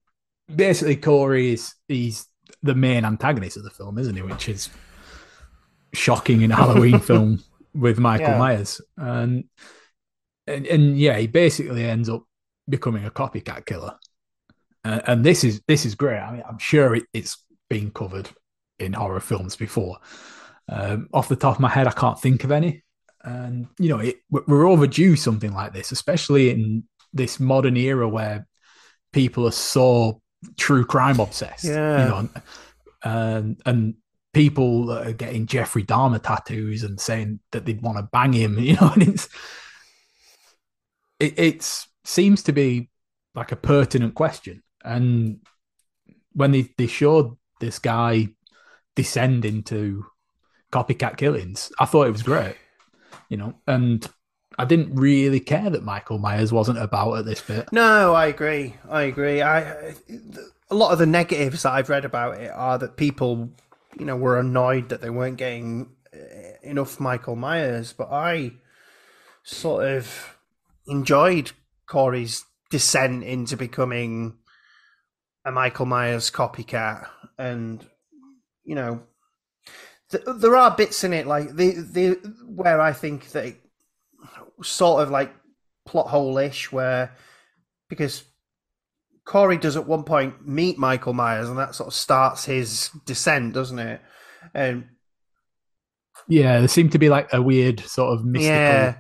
basically, 0.54 0.98
Corey 0.98 1.54
is 1.54 1.76
he's 1.88 2.28
the 2.64 2.76
main 2.76 3.06
antagonist 3.06 3.58
of 3.58 3.64
the 3.64 3.70
film, 3.70 3.98
isn't 3.98 4.16
he? 4.16 4.22
Which 4.22 4.50
is 4.50 4.70
shocking 5.94 6.42
in 6.42 6.52
a 6.52 6.56
Halloween 6.56 7.00
film 7.02 7.44
with 7.74 8.00
Michael 8.00 8.34
Yeah. 8.34 8.38
Myers, 8.38 8.82
and, 8.98 9.46
and 10.48 10.66
and 10.68 11.00
yeah, 11.00 11.18
he 11.18 11.28
basically 11.28 11.84
ends 11.84 12.10
up 12.10 12.24
becoming 12.70 13.06
a 13.06 13.12
copycat 13.12 13.66
killer. 13.66 13.96
Uh, 14.86 15.02
and 15.08 15.26
this 15.26 15.44
is 15.44 15.62
this 15.68 15.86
is 15.86 15.96
great. 15.96 16.20
I 16.20 16.34
mean, 16.34 16.44
I'm 16.48 16.60
sure 16.60 16.96
it, 16.96 17.04
it's 17.14 17.44
been 17.70 17.92
covered 17.92 18.30
in 18.80 18.94
horror 18.94 19.20
films 19.20 19.56
before. 19.56 19.98
Um, 20.68 21.10
off 21.14 21.30
the 21.30 21.36
top 21.36 21.56
of 21.56 21.62
my 21.62 21.70
head, 21.70 21.88
I 21.88 21.92
can't 21.92 22.20
think 22.20 22.44
of 22.44 22.52
any. 22.52 22.84
And 23.24 23.68
you 23.80 23.90
know, 23.90 24.00
it, 24.00 24.18
we're 24.30 24.68
overdue 24.68 25.16
something 25.16 25.54
like 25.54 25.74
this, 25.74 25.92
especially 25.92 26.52
in 26.52 26.84
this 27.14 27.40
modern 27.40 27.78
era 27.78 28.08
where 28.08 28.48
people 29.14 29.48
are 29.48 29.52
so 29.52 30.22
true 30.58 30.86
crime 30.86 31.20
obsessed. 31.20 31.66
Yeah. 31.66 32.04
You 32.04 32.10
know, 32.10 32.30
and 33.04 33.62
and 33.66 33.96
people 34.34 34.92
are 34.92 35.14
getting 35.14 35.48
Jeffrey 35.48 35.84
Dahmer 35.84 36.22
tattoos 36.22 36.84
and 36.84 37.00
saying 37.00 37.40
that 37.52 37.66
they'd 37.66 37.82
want 37.82 37.98
to 37.98 38.10
bang 38.12 38.34
him. 38.34 38.60
You 38.60 38.76
know, 38.76 38.92
and 38.94 39.04
it's 39.04 39.30
it 41.20 41.40
it's 41.40 41.88
seems 42.04 42.44
to 42.44 42.52
be 42.52 42.90
like 43.34 43.52
a 43.52 43.58
pertinent 43.58 44.14
question. 44.14 44.62
And 44.84 45.40
when 46.34 46.52
they, 46.52 46.70
they 46.78 46.88
showed 46.88 47.38
this 47.60 47.80
guy 47.80 48.30
descend 48.96 49.46
into 49.46 50.06
copycat 50.72 51.18
killings, 51.18 51.72
I 51.80 51.86
thought 51.86 52.08
it 52.08 52.12
was 52.12 52.24
great. 52.24 52.56
You 53.30 53.38
know, 53.38 53.56
and 53.68 54.08
I 54.58 54.66
didn't 54.66 54.96
really 54.96 55.40
care 55.40 55.70
that 55.70 55.84
Michael 55.84 56.20
Myers 56.20 56.52
wasn't 56.52 56.78
about 56.78 57.18
at 57.18 57.26
this 57.26 57.42
bit. 57.42 57.72
no, 57.72 58.14
I 58.14 58.28
agree. 58.28 58.76
I 58.90 59.04
agree. 59.04 59.42
I 59.42 59.94
a 60.70 60.76
lot 60.76 60.92
of 60.92 61.00
the 61.00 61.06
negatives 61.06 61.64
that 61.64 61.74
I've 61.74 61.90
read 61.90 62.06
about 62.06 62.40
it 62.40 62.52
are 62.52 62.78
that 62.78 62.98
people, 62.98 63.50
you 64.00 64.06
know, 64.06 64.16
were 64.16 64.40
annoyed 64.40 64.90
that 64.90 65.02
they 65.02 65.10
weren't 65.10 65.38
getting 65.38 65.92
uh, 66.14 66.18
enough 66.64 67.00
Michael 67.00 67.36
Myers, 67.36 67.94
but 67.94 68.12
I 68.12 68.54
sort 69.44 69.86
of 69.86 70.38
enjoyed 70.88 71.52
Corey's 71.88 72.44
descent 72.70 73.24
into 73.24 73.56
becoming 73.58 74.38
a 75.44 75.52
Michael 75.52 75.86
Myers 75.86 76.32
copycat, 76.32 77.08
and 77.38 77.86
you 78.66 78.76
know, 78.76 79.02
th- 80.12 80.24
there 80.38 80.56
are 80.56 80.76
bits 80.76 81.04
in 81.04 81.14
it 81.14 81.28
like 81.28 81.56
the 81.56 81.72
the 81.72 82.12
where 82.48 82.80
I 82.82 82.94
think 82.94 83.32
that 83.32 83.46
it 83.46 83.58
sort 84.64 85.04
of 85.04 85.10
like 85.12 85.34
plot 85.86 86.08
hole 86.08 86.38
ish, 86.38 86.72
where 86.72 87.16
because 87.90 88.24
Corey 89.26 89.58
does 89.58 89.76
at 89.76 89.88
one 89.88 90.04
point 90.04 90.48
meet 90.48 90.78
Michael 90.78 91.14
Myers, 91.14 91.50
and 91.50 91.58
that 91.58 91.76
sort 91.76 91.88
of 91.88 91.94
starts 91.94 92.46
his 92.46 92.90
descent, 93.06 93.54
doesn't 93.54 93.80
it? 93.80 94.02
And 94.54 94.86
Yeah, 96.28 96.60
there 96.60 96.68
seemed 96.68 96.92
to 96.94 97.00
be 97.00 97.10
like 97.10 97.32
a 97.34 97.42
weird 97.42 97.80
sort 97.82 98.14
of 98.14 98.26
mystical 98.26 98.46
yeah, 98.46 98.96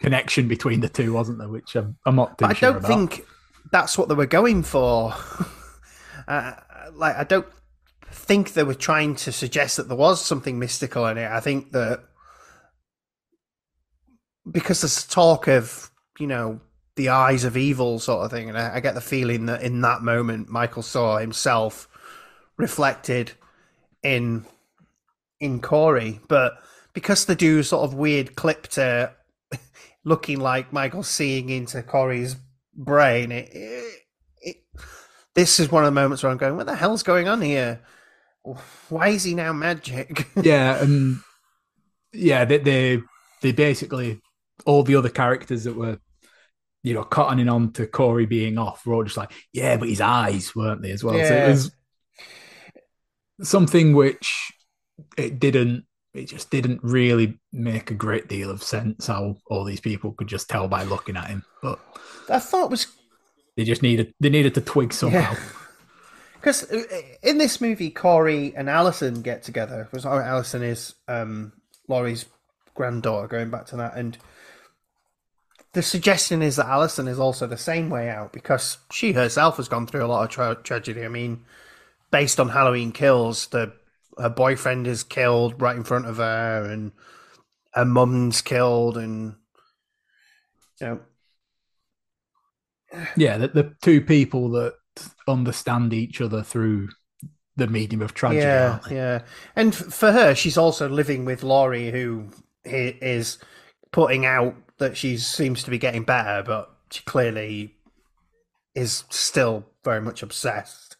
connection 0.00 0.48
between 0.48 0.80
the 0.80 0.88
two, 0.88 1.12
wasn't 1.12 1.38
there? 1.38 1.48
Which 1.48 1.74
I'm, 1.76 1.96
I'm 2.06 2.16
not 2.16 2.38
I 2.42 2.52
sure 2.52 2.70
don't 2.70 2.76
about. 2.78 2.88
think 2.88 3.24
that's 3.72 3.98
what 3.98 4.08
they 4.08 4.14
were 4.14 4.26
going 4.26 4.62
for. 4.62 5.14
uh, 6.28 6.54
like, 6.92 7.16
I 7.16 7.24
don't 7.24 7.46
think 8.12 8.52
they 8.52 8.62
were 8.62 8.74
trying 8.74 9.14
to 9.16 9.32
suggest 9.32 9.76
that 9.76 9.88
there 9.88 9.96
was 9.96 10.24
something 10.24 10.58
mystical 10.58 11.06
in 11.06 11.18
it. 11.18 11.30
I 11.30 11.40
think 11.40 11.72
that 11.72 12.04
because 14.50 14.80
there's 14.80 15.06
talk 15.06 15.46
of, 15.48 15.90
you 16.18 16.26
know, 16.26 16.60
the 16.96 17.10
eyes 17.10 17.44
of 17.44 17.56
evil 17.56 17.98
sort 17.98 18.24
of 18.24 18.30
thing, 18.30 18.48
and 18.48 18.58
I, 18.58 18.76
I 18.76 18.80
get 18.80 18.94
the 18.94 19.00
feeling 19.00 19.46
that 19.46 19.62
in 19.62 19.80
that 19.82 20.02
moment, 20.02 20.48
Michael 20.48 20.82
saw 20.82 21.18
himself 21.18 21.88
reflected 22.56 23.32
in 24.02 24.44
in 25.40 25.60
Corey, 25.60 26.20
but 26.28 26.54
because 26.92 27.26
they 27.26 27.34
do 27.34 27.62
sort 27.62 27.84
of 27.84 27.94
weird 27.94 28.34
clip 28.34 28.66
to 28.68 29.12
looking 30.04 30.40
like 30.40 30.72
Michael 30.72 31.04
seeing 31.04 31.48
into 31.48 31.82
Corey's 31.82 32.36
brain, 32.74 33.30
it, 33.30 33.48
it, 33.52 34.02
it 34.40 34.56
this 35.34 35.60
is 35.60 35.70
one 35.70 35.84
of 35.84 35.86
the 35.86 36.00
moments 36.00 36.22
where 36.22 36.32
I'm 36.32 36.38
going, 36.38 36.56
what 36.56 36.66
the 36.66 36.74
hell's 36.74 37.04
going 37.04 37.28
on 37.28 37.40
here? 37.40 37.80
Why 38.88 39.08
is 39.08 39.24
he 39.24 39.34
now 39.34 39.52
magic? 39.52 40.28
yeah, 40.36 40.82
and 40.82 41.20
yeah, 42.12 42.44
they, 42.44 42.58
they 42.58 43.02
they 43.42 43.52
basically 43.52 44.20
all 44.66 44.82
the 44.82 44.96
other 44.96 45.08
characters 45.08 45.64
that 45.64 45.76
were 45.76 45.98
you 46.82 46.94
know 46.94 47.04
cottoning 47.04 47.52
on 47.52 47.72
to 47.72 47.86
Corey 47.86 48.26
being 48.26 48.58
off 48.58 48.86
were 48.86 48.94
all 48.94 49.04
just 49.04 49.16
like, 49.16 49.32
yeah, 49.52 49.76
but 49.76 49.88
his 49.88 50.00
eyes 50.00 50.54
weren't 50.54 50.82
they 50.82 50.90
as 50.90 51.04
well? 51.04 51.14
So 51.14 51.34
it 51.34 51.48
was 51.48 51.70
something 53.42 53.94
which 53.94 54.52
it 55.16 55.38
didn't. 55.38 55.84
It 56.14 56.26
just 56.26 56.50
didn't 56.50 56.80
really 56.82 57.38
make 57.52 57.90
a 57.90 57.94
great 57.94 58.28
deal 58.28 58.50
of 58.50 58.62
sense 58.62 59.06
how 59.06 59.36
all 59.46 59.64
these 59.64 59.80
people 59.80 60.12
could 60.12 60.26
just 60.26 60.48
tell 60.48 60.66
by 60.66 60.82
looking 60.82 61.16
at 61.16 61.28
him, 61.28 61.44
but 61.62 61.78
I 62.28 62.38
thought 62.38 62.70
was 62.70 62.86
they 63.56 63.64
just 63.64 63.82
needed 63.82 64.14
they 64.20 64.30
needed 64.30 64.54
to 64.54 64.60
twig 64.60 64.92
somehow. 64.92 65.36
because 66.40 66.62
in 67.22 67.38
this 67.38 67.60
movie, 67.60 67.90
Corey 67.90 68.54
and 68.56 68.70
Allison 68.70 69.22
get 69.22 69.42
together. 69.42 69.84
Because 69.84 70.06
Allison 70.06 70.62
is 70.62 70.94
um, 71.08 71.52
Laurie's 71.88 72.26
granddaughter, 72.74 73.26
going 73.28 73.50
back 73.50 73.66
to 73.66 73.76
that, 73.76 73.96
and 73.96 74.16
the 75.72 75.82
suggestion 75.82 76.42
is 76.42 76.56
that 76.56 76.66
Allison 76.66 77.08
is 77.08 77.18
also 77.18 77.46
the 77.46 77.58
same 77.58 77.90
way 77.90 78.08
out 78.08 78.32
because 78.32 78.78
she 78.90 79.12
herself 79.12 79.58
has 79.58 79.68
gone 79.68 79.86
through 79.86 80.04
a 80.04 80.06
lot 80.06 80.24
of 80.24 80.30
tra- 80.30 80.60
tragedy. 80.62 81.04
I 81.04 81.08
mean, 81.08 81.44
based 82.10 82.40
on 82.40 82.48
Halloween 82.48 82.92
Kills, 82.92 83.48
the 83.48 83.72
her 84.16 84.30
boyfriend 84.30 84.86
is 84.86 85.04
killed 85.04 85.60
right 85.60 85.76
in 85.76 85.84
front 85.84 86.06
of 86.06 86.16
her, 86.16 86.64
and 86.64 86.92
her 87.74 87.84
mum's 87.84 88.42
killed, 88.42 88.96
and 88.96 89.34
you 90.80 90.86
know, 90.86 91.00
yeah, 93.16 93.38
the, 93.38 93.48
the 93.48 93.74
two 93.82 94.00
people 94.00 94.50
that 94.50 94.74
understand 95.28 95.92
each 95.92 96.20
other 96.20 96.42
through 96.42 96.88
the 97.56 97.66
medium 97.66 98.02
of 98.02 98.14
tragedy. 98.14 98.40
yeah, 98.40 98.78
yeah. 98.90 99.22
And 99.56 99.74
for 99.74 100.12
her, 100.12 100.34
she's 100.34 100.56
also 100.56 100.88
living 100.88 101.24
with 101.24 101.42
Laurie, 101.42 101.90
who 101.90 102.28
is 102.64 103.38
putting 103.92 104.24
out 104.24 104.54
that 104.78 104.96
she 104.96 105.16
seems 105.18 105.62
to 105.64 105.70
be 105.70 105.78
getting 105.78 106.04
better, 106.04 106.42
but 106.44 106.70
she 106.90 107.02
clearly 107.02 107.74
is 108.74 109.04
still 109.10 109.66
very 109.84 110.00
much 110.00 110.22
obsessed. 110.22 110.96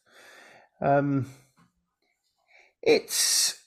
Um, 0.80 1.26
it's 2.82 3.60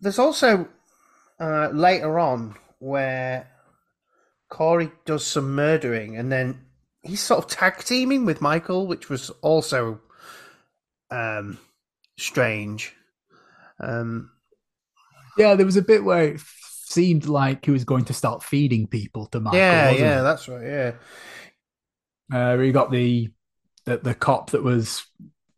there's 0.00 0.18
also 0.18 0.68
uh, 1.40 1.68
later 1.72 2.18
on 2.18 2.56
where 2.78 3.48
Corey 4.50 4.92
does 5.06 5.26
some 5.26 5.54
murdering, 5.54 6.16
and 6.16 6.30
then 6.30 6.66
he's 7.04 7.20
sort 7.20 7.44
of 7.44 7.50
tag 7.50 7.78
teaming 7.84 8.24
with 8.24 8.40
Michael, 8.40 8.86
which 8.86 9.08
was 9.08 9.30
also 9.42 10.00
um, 11.10 11.58
strange. 12.18 12.94
Um, 13.80 14.30
Yeah, 15.38 15.54
there 15.54 15.66
was 15.66 15.76
a 15.76 15.82
bit 15.82 16.04
where 16.04 16.34
it 16.34 16.40
seemed 16.86 17.26
like 17.26 17.64
he 17.64 17.70
was 17.70 17.84
going 17.84 18.04
to 18.06 18.12
start 18.14 18.42
feeding 18.42 18.86
people 18.86 19.26
to 19.26 19.40
Michael. 19.40 19.58
yeah, 19.58 19.90
yeah, 19.90 20.20
it? 20.20 20.22
that's 20.22 20.48
right. 20.48 20.62
Yeah, 20.64 20.92
Uh, 22.32 22.58
you 22.58 22.72
got 22.72 22.90
the, 22.90 23.30
the 23.84 23.98
the 23.98 24.14
cop 24.14 24.50
that 24.50 24.62
was 24.62 25.04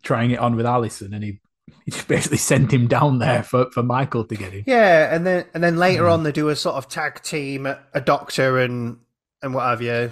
trying 0.02 0.30
it 0.32 0.38
on 0.38 0.56
with 0.56 0.66
Allison, 0.66 1.14
and 1.14 1.22
he, 1.22 1.40
he 1.84 1.90
just 1.90 2.08
basically 2.08 2.38
sent 2.38 2.72
him 2.72 2.86
down 2.88 3.18
there 3.18 3.42
for, 3.42 3.70
for 3.70 3.82
Michael 3.82 4.24
to 4.24 4.34
get 4.36 4.52
him. 4.52 4.64
yeah, 4.66 5.14
and 5.14 5.26
then 5.26 5.44
and 5.54 5.62
then 5.62 5.76
later 5.76 6.04
Mhm. 6.04 6.12
on 6.12 6.22
they 6.22 6.32
do 6.32 6.48
a 6.48 6.56
sort 6.56 6.76
of 6.76 6.88
tag 6.88 7.22
team, 7.22 7.66
a, 7.66 7.78
a 7.94 8.00
doctor 8.00 8.58
and 8.58 8.98
and 9.42 9.54
what 9.54 9.64
have 9.64 9.82
you. 9.82 10.10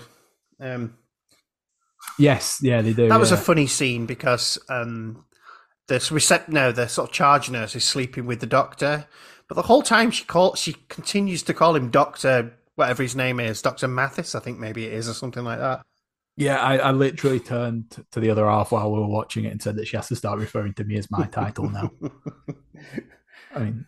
Um, 0.61 0.95
Yes, 2.18 2.61
yeah, 2.62 2.80
they 2.80 2.92
do. 2.92 3.09
that 3.09 3.21
was 3.21 3.33
a 3.33 3.37
funny 3.37 3.66
scene 3.66 4.06
because 4.06 4.59
um, 4.68 5.25
this 5.88 6.11
recept 6.11 6.49
no, 6.49 6.73
the 6.73 6.88
sort 6.88 7.11
of 7.11 7.14
charge 7.14 7.50
nurse 7.50 7.75
is 7.75 7.85
sleeping 7.85 8.26
with 8.26 8.40
the 8.40 8.47
doctor, 8.47 9.06
but 9.49 9.56
the 9.56 9.62
whole 9.62 9.83
time 9.83 10.11
she 10.11 10.25
call 10.25 10.54
she 10.54 10.75
continues 10.88 11.42
to 11.44 11.54
call 11.54 11.75
him 11.75 11.90
Doctor 11.90 12.54
whatever 12.76 13.02
his 13.02 13.16
name 13.16 13.40
is, 13.40 13.62
Doctor 13.62 13.88
Mathis, 13.88 14.35
I 14.35 14.40
think 14.40 14.59
maybe 14.59 14.85
it 14.85 14.92
is 14.92 15.09
or 15.09 15.14
something 15.14 15.44
like 15.44 15.59
that. 15.59 15.83
yeah. 16.37 16.56
I, 16.56 16.78
I 16.78 16.90
literally 16.90 17.40
turned 17.40 18.04
to 18.11 18.21
the 18.21 18.30
other 18.30 18.47
half 18.47 18.73
while 18.73 18.90
we 18.92 18.99
were 18.99 19.06
watching 19.06 19.44
it 19.44 19.52
and 19.52 19.62
said 19.62 19.76
that 19.76 19.87
she 19.87 19.97
has 19.97 20.09
to 20.09 20.16
start 20.16 20.38
referring 20.38 20.75
to 20.75 20.85
me 20.85 20.97
as 20.97 21.11
my 21.11 21.26
title 21.26 21.71
now. 21.71 21.90
I 23.54 23.59
mean, 23.61 23.87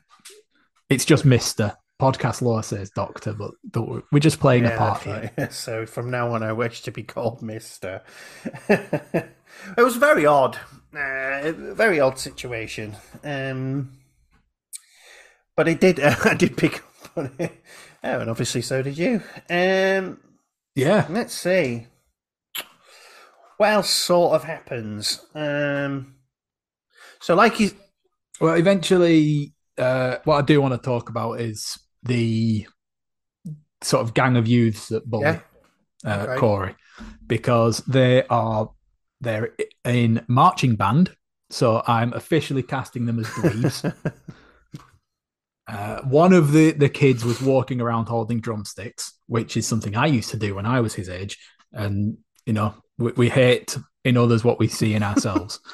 it's 0.89 1.05
just 1.05 1.25
Mister. 1.25 1.77
Podcast 2.01 2.43
law 2.43 2.61
says 2.61 2.91
Doctor, 2.91 3.33
but 3.33 3.53
don't 3.71 4.05
we're 4.13 4.19
just 4.19 4.41
playing 4.41 4.67
a 4.67 4.71
part 4.71 5.03
here. 5.03 5.31
right. 5.39 5.53
So 5.53 5.87
from 5.87 6.11
now 6.11 6.33
on, 6.33 6.43
I 6.43 6.53
wish 6.53 6.83
to 6.83 6.91
be 6.91 7.03
called 7.03 7.43
Mister. 7.43 8.03
it 8.69 9.33
was 9.79 9.97
very 9.97 10.27
odd, 10.27 10.59
uh, 10.95 11.53
very 11.57 11.99
odd 12.01 12.19
situation. 12.19 12.97
Um, 13.25 13.93
but 15.57 15.69
it 15.69 15.81
did. 15.81 16.01
I 16.01 16.35
did 16.35 16.57
pick 16.57 16.79
up 16.81 17.17
on 17.17 17.33
it, 17.39 17.63
oh, 18.05 18.21
and 18.21 18.31
obviously 18.31 18.63
so 18.63 18.83
did 18.83 18.99
you. 18.99 19.23
Um, 19.49 20.21
Yeah, 20.75 21.07
let's 21.09 21.33
see 21.33 21.87
what 23.57 23.71
else 23.73 23.91
sort 23.91 24.35
of 24.35 24.45
happens. 24.45 25.25
Um, 25.35 26.17
so, 27.21 27.35
like 27.35 27.59
you, 27.61 27.71
Well, 28.41 28.55
eventually, 28.55 29.55
uh, 29.79 30.19
what 30.25 30.37
I 30.37 30.43
do 30.43 30.61
want 30.61 30.75
to 30.75 30.79
talk 30.79 31.09
about 31.09 31.41
is 31.41 31.79
the 32.07 32.67
sort 33.83 34.03
of 34.03 34.15
gang 34.15 34.37
of 34.37 34.49
youths 34.49 34.89
that 34.89 35.09
bully 35.09 35.25
Yeah. 35.25 35.41
uh. 36.05 36.37
Corey 36.39 36.75
because 37.27 37.79
they 37.87 38.25
are 38.29 38.71
they're 39.21 39.51
in 39.85 40.25
marching 40.29 40.77
band. 40.77 41.15
So 41.51 41.83
I'm 41.87 42.13
officially 42.13 42.63
casting 42.63 43.07
them 43.07 43.19
as 43.21 43.27
dweebs. 43.27 43.95
uh, 45.69 46.01
one 46.03 46.33
of 46.33 46.53
the 46.53 46.73
the 46.73 46.89
kids 46.89 47.25
was 47.25 47.41
walking 47.41 47.81
around 47.81 48.07
holding 48.07 48.41
drumsticks, 48.41 49.13
which 49.27 49.57
is 49.57 49.67
something 49.67 49.97
I 49.97 50.07
used 50.07 50.31
to 50.31 50.37
do 50.37 50.55
when 50.55 50.67
I 50.67 50.81
was 50.81 50.95
his 50.95 51.09
age, 51.09 51.39
and 51.73 52.19
you 52.47 52.53
know 52.53 52.75
we, 52.99 53.13
we 53.13 53.29
hate 53.29 53.77
in 54.05 54.17
others 54.17 54.45
what 54.45 54.59
we 54.59 54.69
see 54.69 54.95
in 54.95 55.03
ourselves. 55.03 55.61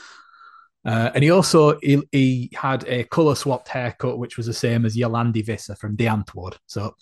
Uh, 0.85 1.11
and 1.15 1.23
he 1.23 1.31
also 1.31 1.79
he, 1.81 2.03
he 2.11 2.51
had 2.55 2.85
a 2.89 3.05
color 3.05 3.35
swapped 3.35 3.69
haircut, 3.69 4.19
which 4.19 4.37
was 4.37 4.47
the 4.47 4.53
same 4.53 4.85
as 4.85 4.97
Yolandi 4.97 5.45
Visser 5.45 5.77
from 5.77 5.95
Die 5.97 6.07
Antwoord. 6.07 6.57
So 6.67 6.97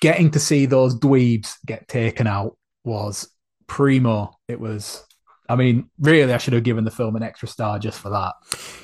getting 0.00 0.30
to 0.32 0.38
see 0.38 0.66
those 0.66 0.94
dweebs 0.98 1.54
get 1.64 1.88
taken 1.88 2.26
out 2.26 2.56
was 2.84 3.28
primo. 3.66 4.36
It 4.48 4.60
was, 4.60 5.02
I 5.48 5.56
mean, 5.56 5.88
really, 5.98 6.32
I 6.32 6.38
should 6.38 6.52
have 6.52 6.62
given 6.62 6.84
the 6.84 6.90
film 6.90 7.16
an 7.16 7.22
extra 7.22 7.48
star 7.48 7.78
just 7.78 7.98
for 7.98 8.10
that. 8.10 8.34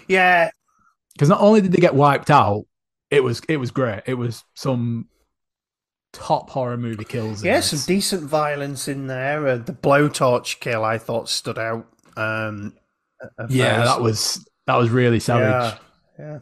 yeah, 0.08 0.50
Because 1.12 1.28
not 1.28 1.40
only 1.42 1.60
did 1.60 1.72
they 1.72 1.80
get 1.80 1.94
wiped 1.94 2.30
out, 2.30 2.64
it 3.10 3.22
was 3.22 3.42
it 3.48 3.58
was 3.58 3.70
great. 3.70 4.02
It 4.06 4.14
was 4.14 4.42
some 4.54 5.08
top 6.14 6.48
horror 6.50 6.76
movie 6.78 7.04
kills. 7.04 7.44
yeah, 7.44 7.60
some 7.60 7.80
decent 7.86 8.22
violence 8.22 8.88
in 8.88 9.06
there. 9.06 9.46
Uh, 9.46 9.56
the 9.58 9.72
blowtorch 9.74 10.60
kill 10.60 10.84
I 10.84 10.96
thought 10.96 11.28
stood 11.28 11.58
out. 11.58 11.86
Um, 12.16 12.74
yeah, 13.48 13.84
that 13.84 14.00
was 14.00 14.46
that 14.66 14.76
was 14.76 14.90
really 14.90 15.20
savage. 15.20 15.78
Yeah, 16.18 16.24
yeah. 16.24 16.38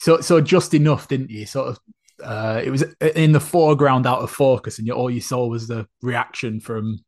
So 0.00 0.20
so 0.20 0.40
just 0.40 0.74
enough, 0.74 1.08
didn't 1.08 1.30
you? 1.30 1.46
Sort 1.46 1.68
of. 1.68 1.78
Uh, 2.22 2.62
it 2.64 2.70
was 2.70 2.82
in 3.14 3.32
the 3.32 3.40
foreground, 3.40 4.06
out 4.06 4.20
of 4.20 4.30
focus, 4.30 4.78
and 4.78 4.86
you, 4.86 4.94
all 4.94 5.10
you 5.10 5.20
saw 5.20 5.46
was 5.46 5.68
the 5.68 5.86
reaction 6.00 6.60
from 6.60 7.04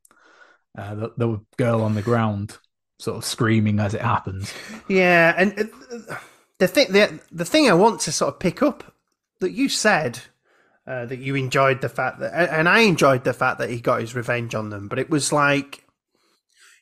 uh, 0.77 0.95
the, 0.95 1.13
the 1.17 1.41
girl 1.57 1.83
on 1.83 1.95
the 1.95 2.03
ground, 2.03 2.59
sort 2.99 3.17
of 3.17 3.25
screaming 3.25 3.81
as 3.81 3.95
it 3.95 4.03
happens. 4.03 4.53
Yeah, 4.87 5.35
and 5.35 5.59
uh, 5.59 6.17
the 6.59 6.69
thing 6.69 6.93
the 6.93 7.19
the 7.33 7.47
thing 7.47 7.71
I 7.71 7.75
want 7.75 8.01
to 8.03 8.13
sort 8.13 8.35
of 8.35 8.39
pick 8.39 8.63
up 8.63 8.95
that 9.41 9.53
you 9.53 9.71
said 9.71 10.21
uh, 10.87 11.07
that 11.07 11.19
you 11.19 11.35
enjoyed 11.35 11.81
the 11.81 11.89
fact 11.89 12.21
that, 12.21 12.33
and 12.35 12.69
I 12.69 12.81
enjoyed 12.81 13.25
the 13.25 13.35
fact 13.35 13.59
that 13.59 13.71
he 13.71 13.81
got 13.81 14.01
his 14.01 14.15
revenge 14.15 14.55
on 14.55 14.71
them, 14.71 14.89
but 14.89 14.99
it 14.99 15.11
was 15.11 15.33
like, 15.33 15.85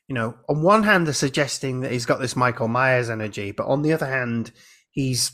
you 0.09 0.15
know, 0.15 0.35
on 0.49 0.63
one 0.63 0.83
hand 0.83 1.07
they're 1.07 1.15
suggesting 1.15 1.81
that 1.81 1.93
he's 1.93 2.07
got 2.07 2.21
this 2.21 2.37
Michael 2.37 2.69
Myers 2.69 3.11
energy, 3.11 3.51
but 3.51 3.67
on 3.67 3.83
the 3.83 3.93
other 3.93 4.07
hand, 4.07 4.53
he's 4.91 5.33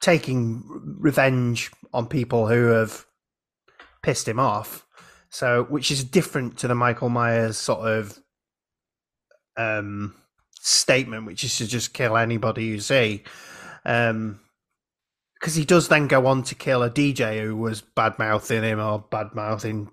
taking 0.00 0.62
revenge 0.98 1.70
on 1.92 2.06
people 2.06 2.48
who 2.48 2.68
have 2.68 3.04
pissed 4.02 4.28
him 4.28 4.38
off. 4.40 4.86
So, 5.30 5.64
which 5.64 5.90
is 5.90 6.02
different 6.02 6.58
to 6.58 6.68
the 6.68 6.74
Michael 6.74 7.08
Myers 7.08 7.56
sort 7.56 7.86
of 7.86 8.18
um, 9.56 10.14
statement, 10.60 11.26
which 11.26 11.44
is 11.44 11.58
to 11.58 11.66
just 11.66 11.92
kill 11.92 12.16
anybody 12.16 12.64
you 12.64 12.80
see. 12.80 13.22
Um, 13.84 14.40
because 15.34 15.54
he 15.54 15.64
does 15.64 15.88
then 15.88 16.06
go 16.06 16.26
on 16.26 16.42
to 16.44 16.54
kill 16.54 16.82
a 16.82 16.90
DJ 16.90 17.42
who 17.42 17.56
was 17.56 17.80
bad 17.80 18.18
mouthing 18.18 18.62
him 18.62 18.78
or 18.78 19.06
bad 19.10 19.28
mouthing 19.34 19.90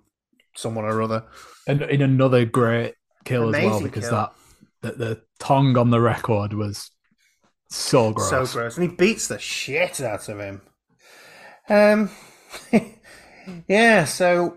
someone 0.54 0.84
or 0.84 1.00
other. 1.00 1.24
And 1.66 1.80
in 1.82 2.02
another 2.02 2.44
great 2.44 2.94
kill 3.28 3.54
as 3.54 3.64
well, 3.64 3.80
because 3.80 4.08
kill. 4.08 4.12
that 4.12 4.32
the, 4.80 4.92
the 4.92 5.22
tongue 5.38 5.76
on 5.76 5.90
the 5.90 6.00
record 6.00 6.52
was 6.52 6.90
so 7.70 8.12
gross. 8.12 8.30
So 8.30 8.46
gross, 8.46 8.76
and 8.76 8.90
he 8.90 8.96
beats 8.96 9.28
the 9.28 9.38
shit 9.38 10.00
out 10.00 10.28
of 10.28 10.40
him. 10.40 10.62
Um, 11.68 12.10
yeah. 13.68 14.04
So 14.04 14.56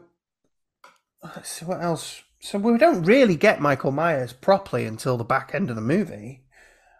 let's 1.23 1.49
see 1.49 1.65
what 1.65 1.81
else. 1.81 2.23
So 2.39 2.57
we 2.57 2.77
don't 2.77 3.03
really 3.03 3.35
get 3.35 3.61
Michael 3.61 3.91
Myers 3.91 4.33
properly 4.33 4.85
until 4.85 5.17
the 5.17 5.23
back 5.23 5.51
end 5.53 5.69
of 5.69 5.75
the 5.75 5.81
movie. 5.81 6.43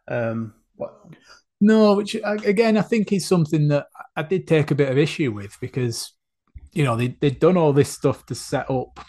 Um, 0.07 0.53
what? 0.75 0.93
No, 1.60 1.95
which 1.95 2.15
again 2.25 2.75
I 2.75 2.81
think 2.81 3.13
is 3.13 3.27
something 3.27 3.67
that 3.67 3.88
I 4.15 4.23
did 4.23 4.47
take 4.47 4.71
a 4.71 4.75
bit 4.75 4.89
of 4.89 4.97
issue 4.97 5.31
with 5.31 5.57
because 5.62 6.12
you 6.73 6.84
know 6.84 6.95
they 6.95 7.15
they'd 7.19 7.39
done 7.39 7.55
all 7.55 7.71
this 7.71 7.89
stuff 7.89 8.25
to 8.27 8.36
set 8.36 8.69
up 8.69 8.99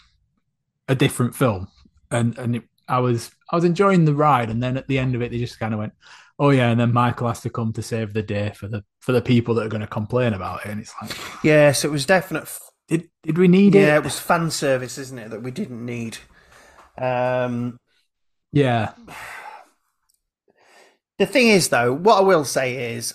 a 0.87 0.93
different 0.93 1.35
film, 1.35 1.67
and 2.13 2.37
and 2.39 2.57
it, 2.57 2.63
I 2.87 2.99
was 2.99 3.31
I 3.51 3.55
was 3.57 3.65
enjoying 3.65 4.05
the 4.05 4.15
ride, 4.15 4.49
and 4.51 4.63
then 4.63 4.77
at 4.77 4.87
the 4.87 4.99
end 4.99 5.15
of 5.15 5.21
it 5.23 5.31
they 5.31 5.39
just 5.39 5.59
kind 5.59 5.73
of 5.73 5.79
went, 5.79 5.93
oh 6.39 6.51
yeah, 6.51 6.71
and 6.71 6.79
then 6.79 6.93
Michael 6.93 7.27
has 7.29 7.41
to 7.41 7.49
come 7.51 7.73
to 7.73 7.83
save 7.83 8.13
the 8.13 8.23
day 8.23 8.51
for 8.55 8.67
the 8.69 8.83
for 9.01 9.13
the 9.13 9.21
people 9.21 9.55
that 9.55 9.65
are 9.65 9.69
going 9.69 9.81
to 9.81 9.87
complain 9.87 10.33
about 10.33 10.65
it, 10.65 10.71
and 10.71 10.81
it's 10.81 10.93
like, 11.01 11.11
Yes, 11.43 11.83
it 11.83 11.91
was 11.91 12.05
definite. 12.05 12.47
did 12.87 13.09
did 13.23 13.37
we 13.37 13.47
need 13.47 13.75
Yeah, 13.75 13.81
it? 13.81 13.95
Yeah, 13.95 13.95
it 13.97 14.03
was 14.03 14.19
fan 14.19 14.51
service, 14.51 14.97
isn't 14.97 15.17
it? 15.19 15.29
That 15.29 15.41
we 15.43 15.51
didn't 15.51 15.85
need. 15.85 16.17
Um, 16.97 17.79
Yeah, 18.51 18.93
the 21.17 21.25
thing 21.25 21.47
is, 21.47 21.69
though, 21.69 21.93
what 21.93 22.17
I 22.17 22.21
will 22.21 22.45
say 22.45 22.93
is, 22.95 23.13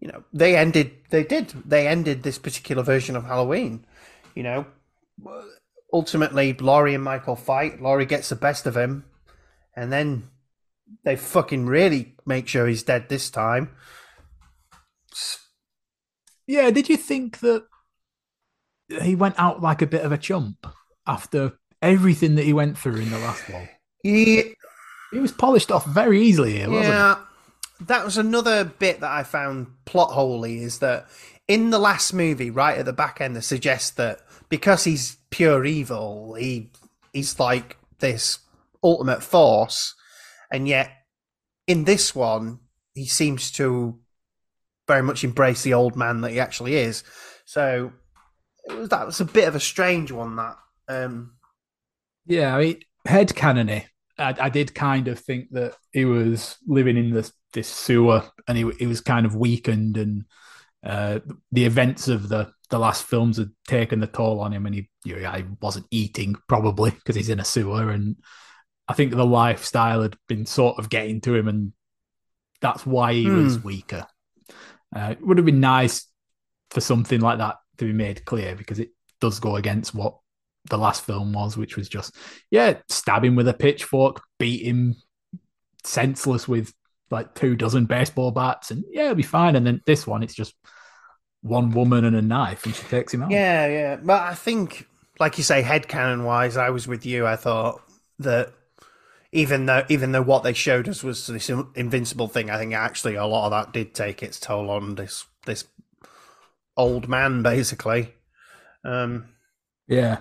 you 0.00 0.08
know, 0.08 0.22
they 0.32 0.56
ended. 0.56 0.92
They 1.10 1.24
did. 1.24 1.50
They 1.64 1.86
ended 1.88 2.22
this 2.22 2.38
particular 2.38 2.82
version 2.82 3.16
of 3.16 3.24
Halloween. 3.24 3.84
You 4.34 4.42
know, 4.42 4.66
ultimately, 5.92 6.52
Laurie 6.52 6.94
and 6.94 7.04
Michael 7.04 7.36
fight. 7.36 7.80
Laurie 7.80 8.06
gets 8.06 8.28
the 8.28 8.36
best 8.36 8.66
of 8.66 8.76
him, 8.76 9.04
and 9.74 9.92
then 9.92 10.30
they 11.04 11.16
fucking 11.16 11.66
really 11.66 12.14
make 12.24 12.48
sure 12.48 12.66
he's 12.66 12.82
dead 12.82 13.08
this 13.08 13.30
time. 13.30 13.70
yeah. 16.46 16.70
Did 16.70 16.88
you 16.88 16.96
think 16.96 17.40
that 17.40 17.64
he 19.02 19.14
went 19.14 19.34
out 19.38 19.62
like 19.62 19.82
a 19.82 19.86
bit 19.86 20.04
of 20.04 20.12
a 20.12 20.18
chump 20.18 20.66
after 21.06 21.54
everything 21.82 22.34
that 22.36 22.44
he 22.44 22.52
went 22.52 22.78
through 22.78 22.96
in 22.96 23.10
the 23.10 23.18
last 23.18 23.48
one? 23.50 23.68
Yeah, 24.04 24.42
He 25.12 25.18
was 25.18 25.32
polished 25.32 25.72
off 25.72 25.84
very 25.86 26.22
easily 26.22 26.52
here, 26.54 26.70
wasn't 26.70 26.94
yeah, 26.94 27.18
that 27.80 28.04
was 28.04 28.16
another 28.16 28.64
bit 28.64 29.00
that 29.00 29.10
I 29.10 29.22
found 29.24 29.66
plot 29.84 30.10
holey 30.10 30.60
is 30.62 30.78
that 30.78 31.06
in 31.48 31.70
the 31.70 31.78
last 31.78 32.12
movie, 32.12 32.50
right 32.50 32.78
at 32.78 32.84
the 32.84 32.92
back 32.92 33.20
end, 33.20 33.36
they 33.36 33.40
suggest 33.40 33.96
that 33.96 34.20
because 34.48 34.84
he's 34.84 35.16
pure 35.30 35.64
evil, 35.64 36.34
he 36.34 36.70
he's 37.12 37.38
like 37.38 37.76
this 37.98 38.38
ultimate 38.82 39.22
force, 39.22 39.94
and 40.50 40.66
yet 40.66 40.90
in 41.66 41.84
this 41.84 42.14
one, 42.14 42.60
he 42.94 43.06
seems 43.06 43.50
to 43.52 43.98
very 44.86 45.02
much 45.02 45.24
embrace 45.24 45.62
the 45.62 45.74
old 45.74 45.96
man 45.96 46.20
that 46.20 46.30
he 46.30 46.40
actually 46.40 46.76
is. 46.76 47.04
So 47.44 47.92
it 48.64 48.76
was 48.76 48.88
that 48.88 49.06
was 49.06 49.20
a 49.20 49.24
bit 49.24 49.48
of 49.48 49.54
a 49.54 49.60
strange 49.60 50.10
one. 50.10 50.36
That 50.36 50.56
um. 50.88 51.34
Yeah, 52.26 52.56
I 52.56 52.60
mean, 52.60 52.80
head 53.04 53.34
canony. 53.34 53.86
I, 54.18 54.34
I 54.40 54.48
did 54.48 54.74
kind 54.74 55.08
of 55.08 55.18
think 55.18 55.50
that 55.52 55.74
he 55.92 56.04
was 56.04 56.56
living 56.66 56.96
in 56.96 57.10
this 57.10 57.32
this 57.52 57.68
sewer, 57.68 58.24
and 58.48 58.58
he 58.58 58.68
he 58.78 58.86
was 58.86 59.00
kind 59.00 59.26
of 59.26 59.36
weakened, 59.36 59.96
and 59.96 60.24
uh, 60.86 61.20
the 61.52 61.66
events 61.66 62.08
of 62.08 62.28
the 62.30 62.52
the 62.70 62.78
last 62.78 63.04
films 63.04 63.38
had 63.38 63.50
taken 63.68 64.00
the 64.00 64.06
toll 64.08 64.40
on 64.40 64.52
him, 64.52 64.66
and 64.66 64.74
he 64.74 64.90
you 65.04 65.20
know, 65.20 65.32
he 65.32 65.44
wasn't 65.60 65.86
eating 65.90 66.36
probably 66.48 66.90
because 66.90 67.16
he's 67.16 67.30
in 67.30 67.40
a 67.40 67.44
sewer, 67.44 67.90
and 67.90 68.16
I 68.88 68.94
think 68.94 69.12
the 69.12 69.26
lifestyle 69.26 70.02
had 70.02 70.16
been 70.28 70.46
sort 70.46 70.78
of 70.78 70.90
getting 70.90 71.20
to 71.22 71.34
him, 71.34 71.48
and 71.48 71.72
that's 72.60 72.86
why 72.86 73.12
he 73.12 73.30
Hmm. 73.30 73.30
was 73.30 73.62
weaker. 73.62 74.06
Uh, 74.94 75.10
it 75.12 75.26
would 75.26 75.38
have 75.38 75.46
been 75.46 75.60
nice 75.60 76.06
for 76.70 76.80
something 76.80 77.20
like 77.20 77.38
that 77.38 77.56
to 77.78 77.86
be 77.86 77.92
made 77.92 78.24
clear 78.24 78.56
because 78.56 78.78
it 78.78 78.90
does 79.20 79.40
go 79.40 79.56
against 79.56 79.94
what 79.94 80.18
the 80.70 80.78
last 80.78 81.04
film 81.04 81.32
was, 81.32 81.56
which 81.56 81.76
was 81.76 81.88
just 81.88 82.16
yeah, 82.50 82.78
stab 82.88 83.24
him 83.24 83.36
with 83.36 83.48
a 83.48 83.54
pitchfork, 83.54 84.22
beat 84.38 84.64
him 84.66 84.96
senseless 85.84 86.48
with 86.48 86.72
like 87.10 87.34
two 87.34 87.54
dozen 87.56 87.86
baseball 87.86 88.30
bats, 88.30 88.70
and 88.70 88.84
yeah, 88.90 89.04
it'll 89.04 89.14
be 89.14 89.22
fine. 89.22 89.56
And 89.56 89.66
then 89.66 89.80
this 89.86 90.06
one, 90.06 90.22
it's 90.22 90.34
just 90.34 90.54
one 91.46 91.70
woman 91.70 92.04
and 92.04 92.16
a 92.16 92.22
knife, 92.22 92.64
and 92.64 92.74
she 92.74 92.84
takes 92.84 93.14
him 93.14 93.22
out. 93.22 93.30
Yeah, 93.30 93.66
yeah. 93.66 93.96
But 93.96 94.22
I 94.22 94.34
think, 94.34 94.86
like 95.18 95.38
you 95.38 95.44
say, 95.44 95.62
headcanon 95.62 96.24
wise, 96.24 96.56
I 96.56 96.70
was 96.70 96.86
with 96.88 97.06
you. 97.06 97.26
I 97.26 97.36
thought 97.36 97.80
that 98.18 98.52
even 99.32 99.66
though 99.66 99.84
even 99.88 100.12
though 100.12 100.22
what 100.22 100.42
they 100.42 100.52
showed 100.52 100.88
us 100.88 101.02
was 101.02 101.26
this 101.26 101.50
invincible 101.74 102.28
thing, 102.28 102.50
I 102.50 102.58
think 102.58 102.72
actually 102.74 103.16
a 103.16 103.26
lot 103.26 103.46
of 103.46 103.50
that 103.52 103.72
did 103.72 103.94
take 103.94 104.22
its 104.22 104.40
toll 104.40 104.70
on 104.70 104.94
this 104.94 105.26
this 105.44 105.64
old 106.76 107.08
man, 107.08 107.42
basically. 107.42 108.14
Um, 108.84 109.28
yeah, 109.88 110.20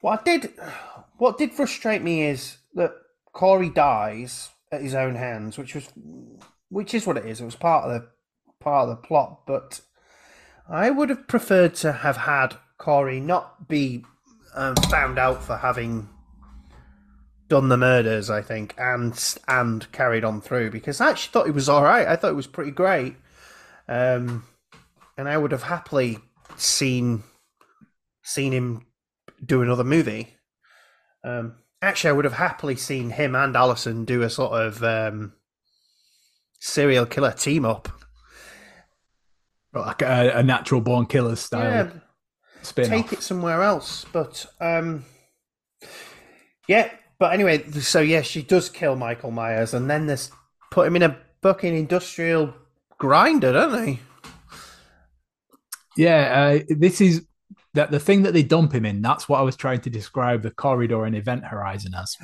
what 0.00 0.24
did 0.24 0.52
what 1.18 1.38
did 1.38 1.52
frustrate 1.52 2.02
me 2.02 2.22
is 2.22 2.58
that 2.74 2.92
Corey 3.32 3.70
dies 3.70 4.50
at 4.70 4.82
his 4.82 4.94
own 4.94 5.14
hands, 5.14 5.58
which 5.58 5.74
was 5.74 5.88
which 6.68 6.94
is 6.94 7.06
what 7.06 7.16
it 7.16 7.26
is. 7.26 7.40
It 7.40 7.44
was 7.44 7.56
part 7.56 7.84
of 7.84 7.92
the 7.92 8.08
part 8.60 8.88
of 8.88 8.96
the 8.96 9.06
plot, 9.06 9.40
but 9.46 9.80
I 10.68 10.90
would 10.90 11.10
have 11.10 11.28
preferred 11.28 11.74
to 11.76 11.92
have 11.92 12.16
had 12.16 12.56
Corey 12.78 13.20
not 13.20 13.68
be 13.68 14.04
um, 14.54 14.76
found 14.76 15.18
out 15.18 15.42
for 15.42 15.56
having 15.56 16.08
done 17.48 17.68
the 17.68 17.76
murders. 17.76 18.30
I 18.30 18.42
think 18.42 18.74
and 18.78 19.12
and 19.48 19.90
carried 19.92 20.24
on 20.24 20.40
through 20.40 20.70
because 20.70 21.00
I 21.00 21.10
actually 21.10 21.32
thought 21.32 21.48
it 21.48 21.54
was 21.54 21.68
all 21.68 21.82
right. 21.82 22.06
I 22.06 22.16
thought 22.16 22.30
it 22.30 22.36
was 22.36 22.46
pretty 22.46 22.70
great, 22.70 23.16
um, 23.88 24.44
and 25.18 25.28
I 25.28 25.36
would 25.36 25.52
have 25.52 25.64
happily 25.64 26.18
seen 26.56 27.22
seen 28.22 28.52
him 28.52 28.86
do 29.44 29.62
another 29.62 29.84
movie. 29.84 30.36
Um, 31.22 31.56
actually, 31.82 32.10
I 32.10 32.14
would 32.14 32.24
have 32.24 32.34
happily 32.34 32.76
seen 32.76 33.10
him 33.10 33.34
and 33.34 33.56
Allison 33.56 34.04
do 34.04 34.22
a 34.22 34.30
sort 34.30 34.60
of 34.60 34.82
um, 34.82 35.34
serial 36.58 37.06
killer 37.06 37.32
team 37.32 37.64
up. 37.64 37.88
Like 39.82 40.02
a, 40.02 40.32
a 40.36 40.42
natural 40.42 40.80
born 40.80 41.06
killer 41.06 41.36
style 41.36 41.70
Yeah, 41.70 41.90
spin 42.62 42.88
take 42.88 43.12
it 43.12 43.22
somewhere 43.22 43.62
else. 43.62 44.04
But 44.12 44.46
um, 44.60 45.04
yeah, 46.68 46.90
but 47.18 47.32
anyway, 47.32 47.68
so 47.70 48.00
yeah, 48.00 48.22
she 48.22 48.42
does 48.42 48.68
kill 48.68 48.96
Michael 48.96 49.30
Myers, 49.30 49.74
and 49.74 49.90
then 49.90 50.06
this 50.06 50.30
put 50.70 50.86
him 50.86 50.96
in 50.96 51.02
a 51.02 51.16
fucking 51.42 51.76
industrial 51.76 52.54
grinder, 52.98 53.52
don't 53.52 53.72
they? 53.72 54.00
Yeah, 55.96 56.58
uh, 56.60 56.64
this 56.68 57.00
is 57.00 57.26
that 57.74 57.90
the 57.90 57.98
thing 58.00 58.22
that 58.22 58.32
they 58.32 58.42
dump 58.42 58.72
him 58.72 58.84
in. 58.86 59.02
That's 59.02 59.28
what 59.28 59.38
I 59.38 59.42
was 59.42 59.56
trying 59.56 59.80
to 59.82 59.90
describe 59.90 60.42
the 60.42 60.50
corridor 60.50 61.06
in 61.06 61.14
Event 61.14 61.44
Horizon 61.44 61.92
as, 61.94 62.16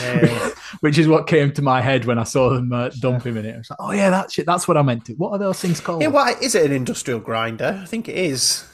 Yeah. 0.00 0.50
which 0.80 0.98
is 0.98 1.08
what 1.08 1.26
came 1.26 1.52
to 1.52 1.62
my 1.62 1.80
head 1.80 2.04
when 2.04 2.18
I 2.18 2.24
saw 2.24 2.50
them 2.50 2.72
uh, 2.72 2.90
dump 3.00 3.24
him 3.26 3.36
in 3.36 3.46
it. 3.46 3.54
I 3.54 3.58
was 3.58 3.70
like, 3.70 3.78
oh 3.80 3.90
yeah, 3.92 4.10
that's 4.10 4.38
it. 4.38 4.46
That's 4.46 4.68
what 4.68 4.76
I 4.76 4.82
meant 4.82 5.04
to. 5.06 5.14
What 5.14 5.30
are 5.32 5.38
those 5.38 5.60
things 5.60 5.80
called? 5.80 6.02
yeah, 6.02 6.08
why 6.08 6.34
is 6.40 6.54
it 6.54 6.64
an 6.66 6.72
industrial 6.72 7.20
grinder? 7.20 7.80
I 7.82 7.86
think 7.86 8.08
it 8.08 8.16
is. 8.16 8.64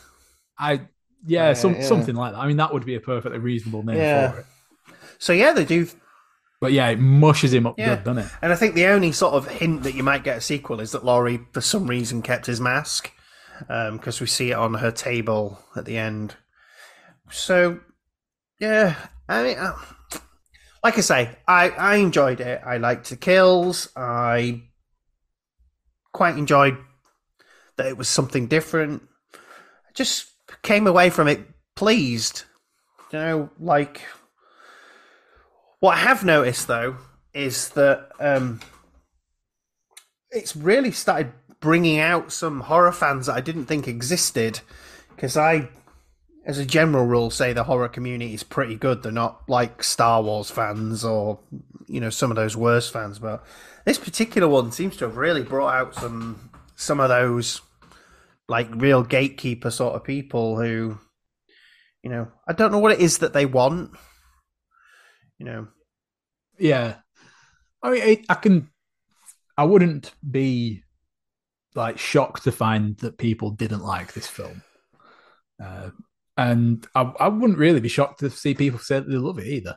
I 0.58 0.72
yeah, 1.26 1.48
Yeah, 1.48 1.52
some, 1.54 1.74
yeah. 1.76 1.82
something 1.86 2.14
like 2.14 2.32
that. 2.32 2.38
I 2.38 2.46
mean, 2.46 2.58
that 2.58 2.72
would 2.72 2.84
be 2.84 2.94
a 2.96 3.00
perfectly 3.00 3.38
reasonable 3.38 3.82
name 3.82 3.96
Yeah. 3.96 4.30
for 4.32 4.38
it. 4.40 4.46
So 5.18 5.32
yeah, 5.32 5.52
they 5.52 5.64
do 5.64 5.88
But 6.60 6.72
yeah, 6.72 6.88
it 6.88 6.98
mushes 6.98 7.52
him 7.54 7.66
up 7.66 7.78
Yeah. 7.78 7.96
good, 7.96 8.04
doesn't 8.04 8.24
it? 8.24 8.30
And 8.42 8.52
I 8.52 8.56
think 8.56 8.74
the 8.74 8.86
only 8.86 9.12
sort 9.12 9.34
of 9.34 9.48
hint 9.48 9.82
that 9.84 9.94
you 9.94 10.02
might 10.02 10.24
get 10.24 10.36
a 10.38 10.40
sequel 10.40 10.80
is 10.80 10.92
that 10.92 11.04
Laurie, 11.04 11.40
for 11.52 11.60
some 11.62 11.86
reason, 11.86 12.20
kept 12.22 12.46
his 12.46 12.60
mask 12.60 13.10
because 13.60 14.20
we 14.20 14.26
see 14.26 14.50
it 14.50 14.54
on 14.54 14.74
her 14.74 14.90
table 14.90 15.58
at 15.76 15.84
the 15.84 15.96
end. 15.96 16.34
So, 17.30 17.80
yeah, 18.60 18.96
I 19.28 19.42
mean, 19.42 19.58
uh, 19.58 19.76
like 20.82 20.98
I 20.98 21.00
say, 21.00 21.30
I, 21.48 21.70
I 21.70 21.96
enjoyed 21.96 22.40
it. 22.40 22.60
I 22.64 22.76
liked 22.76 23.10
the 23.10 23.16
kills. 23.16 23.88
I 23.96 24.64
quite 26.12 26.36
enjoyed 26.36 26.76
that 27.76 27.86
it 27.86 27.96
was 27.96 28.08
something 28.08 28.46
different. 28.46 29.02
I 29.34 29.92
just 29.94 30.26
came 30.62 30.86
away 30.86 31.10
from 31.10 31.28
it 31.28 31.40
pleased. 31.74 32.44
You 33.12 33.18
know, 33.18 33.50
like 33.58 34.02
what 35.80 35.96
I 35.96 36.00
have 36.00 36.24
noticed 36.24 36.66
though 36.66 36.96
is 37.32 37.70
that 37.70 38.10
um, 38.20 38.60
it's 40.30 40.54
really 40.54 40.92
started 40.92 41.32
bringing 41.64 41.98
out 41.98 42.30
some 42.30 42.60
horror 42.60 42.92
fans 42.92 43.24
that 43.24 43.36
I 43.36 43.40
didn't 43.40 43.64
think 43.64 43.88
existed. 43.88 44.60
Because 45.08 45.34
I, 45.34 45.70
as 46.44 46.58
a 46.58 46.66
general 46.66 47.06
rule, 47.06 47.30
say 47.30 47.54
the 47.54 47.64
horror 47.64 47.88
community 47.88 48.34
is 48.34 48.42
pretty 48.42 48.76
good. 48.76 49.02
They're 49.02 49.10
not 49.10 49.48
like 49.48 49.82
Star 49.82 50.22
Wars 50.22 50.50
fans 50.50 51.06
or 51.06 51.40
you 51.86 52.00
know 52.00 52.10
some 52.10 52.30
of 52.30 52.36
those 52.36 52.54
worst 52.54 52.92
fans, 52.92 53.18
but 53.18 53.42
this 53.86 53.98
particular 53.98 54.46
one 54.46 54.72
seems 54.72 54.98
to 54.98 55.06
have 55.06 55.16
really 55.16 55.42
brought 55.42 55.74
out 55.74 55.94
some 55.94 56.50
some 56.76 57.00
of 57.00 57.08
those 57.08 57.62
like 58.46 58.68
real 58.74 59.02
gatekeeper 59.02 59.70
sort 59.70 59.94
of 59.94 60.04
people 60.04 60.60
who 60.60 60.98
you 62.02 62.10
know 62.10 62.28
I 62.46 62.52
don't 62.52 62.72
know 62.72 62.78
what 62.78 62.92
it 62.92 63.00
is 63.00 63.18
that 63.18 63.32
they 63.32 63.46
want. 63.46 63.90
You 65.38 65.46
know, 65.46 65.68
Yeah, 66.58 66.96
I 67.82 67.90
mean, 67.90 68.24
I 68.28 68.34
can. 68.34 68.68
I 69.56 69.64
wouldn't 69.64 70.12
be 70.28 70.83
like 71.74 71.98
shocked 71.98 72.44
to 72.44 72.52
find 72.52 72.96
that 72.98 73.18
people 73.18 73.50
didn't 73.50 73.82
like 73.82 74.12
this 74.12 74.26
film, 74.26 74.62
uh, 75.62 75.90
and 76.36 76.86
I, 76.94 77.12
I 77.20 77.28
wouldn't 77.28 77.58
really 77.58 77.80
be 77.80 77.88
shocked 77.88 78.20
to 78.20 78.30
see 78.30 78.54
people 78.54 78.78
say 78.78 79.00
that 79.00 79.08
they 79.08 79.16
love 79.16 79.38
it 79.38 79.46
either. 79.46 79.76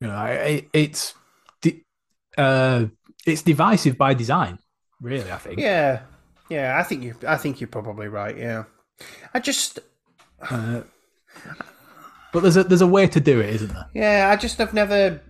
You 0.00 0.08
know, 0.08 0.14
I, 0.14 0.30
it, 0.30 0.68
it's 0.72 1.14
di- 1.62 1.84
uh, 2.36 2.86
it's 3.26 3.42
divisive 3.42 3.96
by 3.96 4.14
design, 4.14 4.58
really. 5.00 5.30
I 5.30 5.38
think. 5.38 5.58
Yeah, 5.58 6.02
yeah. 6.48 6.78
I 6.78 6.82
think 6.82 7.02
you. 7.02 7.14
I 7.26 7.36
think 7.36 7.60
you're 7.60 7.68
probably 7.68 8.08
right. 8.08 8.36
Yeah. 8.36 8.64
I 9.32 9.40
just. 9.40 9.78
Uh, 10.50 10.82
but 12.32 12.40
there's 12.40 12.56
a 12.56 12.64
there's 12.64 12.82
a 12.82 12.86
way 12.86 13.06
to 13.06 13.20
do 13.20 13.40
it, 13.40 13.54
isn't 13.54 13.72
there? 13.72 13.88
Yeah. 13.94 14.30
I 14.30 14.36
just 14.36 14.58
have 14.58 14.74
never. 14.74 15.20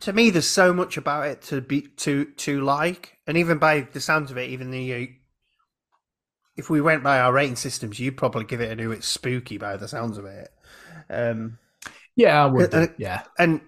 To 0.00 0.12
me, 0.12 0.30
there's 0.30 0.48
so 0.48 0.72
much 0.72 0.96
about 0.96 1.26
it 1.26 1.42
to 1.42 1.60
be 1.60 1.82
to 1.82 2.24
to 2.24 2.60
like, 2.62 3.18
and 3.26 3.36
even 3.36 3.58
by 3.58 3.82
the 3.82 4.00
sounds 4.00 4.30
of 4.30 4.38
it, 4.38 4.50
even 4.50 4.70
the. 4.70 4.94
uh, 4.94 5.06
If 6.56 6.68
we 6.68 6.80
went 6.80 7.02
by 7.02 7.20
our 7.20 7.32
rating 7.32 7.56
systems, 7.56 7.98
you'd 7.98 8.16
probably 8.16 8.44
give 8.44 8.60
it 8.60 8.70
a 8.70 8.76
new. 8.76 8.92
It's 8.92 9.06
spooky 9.08 9.56
by 9.58 9.76
the 9.76 9.88
sounds 9.88 10.18
of 10.18 10.24
it. 10.26 10.50
Um, 11.08 11.58
Yeah, 12.16 12.42
I 12.44 12.46
would. 12.46 12.70
Do, 12.70 12.88
yeah, 12.98 13.22
and 13.38 13.60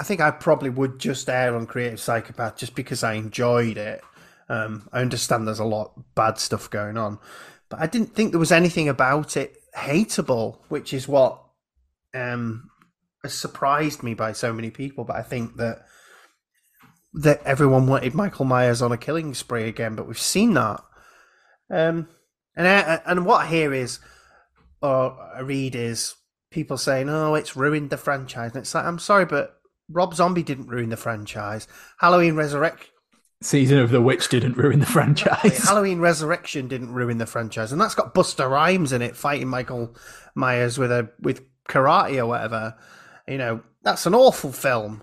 I 0.00 0.04
think 0.04 0.20
I 0.20 0.30
probably 0.30 0.70
would 0.70 0.98
just 0.98 1.28
err 1.28 1.56
on 1.56 1.66
Creative 1.66 2.00
Psychopath 2.00 2.56
just 2.56 2.74
because 2.74 3.04
I 3.04 3.14
enjoyed 3.14 3.78
it. 3.78 4.02
Um, 4.48 4.88
I 4.92 5.00
understand 5.00 5.46
there's 5.46 5.58
a 5.60 5.64
lot 5.64 5.92
of 5.96 6.14
bad 6.14 6.38
stuff 6.38 6.70
going 6.70 6.96
on, 6.98 7.18
but 7.68 7.80
I 7.80 7.86
didn't 7.86 8.14
think 8.14 8.32
there 8.32 8.40
was 8.40 8.52
anything 8.52 8.88
about 8.88 9.36
it 9.36 9.56
hateable, 9.76 10.58
which 10.68 10.92
is 10.94 11.08
what 11.08 11.42
um, 12.14 12.70
has 13.22 13.34
surprised 13.34 14.02
me 14.02 14.14
by 14.14 14.32
so 14.32 14.52
many 14.52 14.70
people. 14.70 15.04
But 15.04 15.16
I 15.16 15.22
think 15.22 15.56
that 15.56 15.84
that 17.14 17.42
everyone 17.44 17.86
wanted 17.86 18.14
Michael 18.14 18.44
Myers 18.44 18.82
on 18.82 18.92
a 18.92 18.98
killing 18.98 19.32
spree 19.32 19.68
again, 19.68 19.94
but 19.94 20.06
we've 20.06 20.18
seen 20.18 20.54
that. 20.54 20.80
Um, 21.70 22.08
and 22.54 22.68
I, 22.68 23.00
and 23.06 23.24
what 23.24 23.42
I 23.42 23.46
hear 23.46 23.72
is, 23.72 24.00
or 24.82 25.18
I 25.34 25.40
read 25.40 25.74
is, 25.74 26.14
people 26.50 26.76
saying, 26.76 27.08
"Oh, 27.08 27.34
it's 27.34 27.56
ruined 27.56 27.90
the 27.90 27.96
franchise." 27.96 28.52
And 28.52 28.60
it's 28.60 28.74
like, 28.74 28.84
I'm 28.84 28.98
sorry, 28.98 29.24
but 29.24 29.56
Rob 29.88 30.14
Zombie 30.14 30.42
didn't 30.42 30.68
ruin 30.68 30.90
the 30.90 30.96
franchise. 30.96 31.66
Halloween 31.98 32.34
Resurrection. 32.34 32.90
Season 33.42 33.78
of 33.78 33.90
the 33.90 34.00
Witch 34.00 34.28
didn't 34.28 34.56
ruin 34.56 34.80
the 34.80 34.86
franchise. 34.86 35.64
Halloween 35.68 36.00
Resurrection 36.00 36.68
didn't 36.68 36.92
ruin 36.92 37.18
the 37.18 37.26
franchise, 37.26 37.72
and 37.72 37.80
that's 37.80 37.94
got 37.94 38.14
Busta 38.14 38.48
Rhymes 38.48 38.92
in 38.92 39.02
it 39.02 39.16
fighting 39.16 39.48
Michael 39.48 39.94
Myers 40.34 40.78
with 40.78 40.90
a 40.90 41.10
with 41.20 41.42
karate 41.68 42.18
or 42.18 42.26
whatever. 42.26 42.74
You 43.28 43.38
know, 43.38 43.60
that's 43.82 44.06
an 44.06 44.14
awful 44.14 44.52
film. 44.52 45.02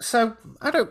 So 0.00 0.36
I 0.60 0.70
don't, 0.70 0.90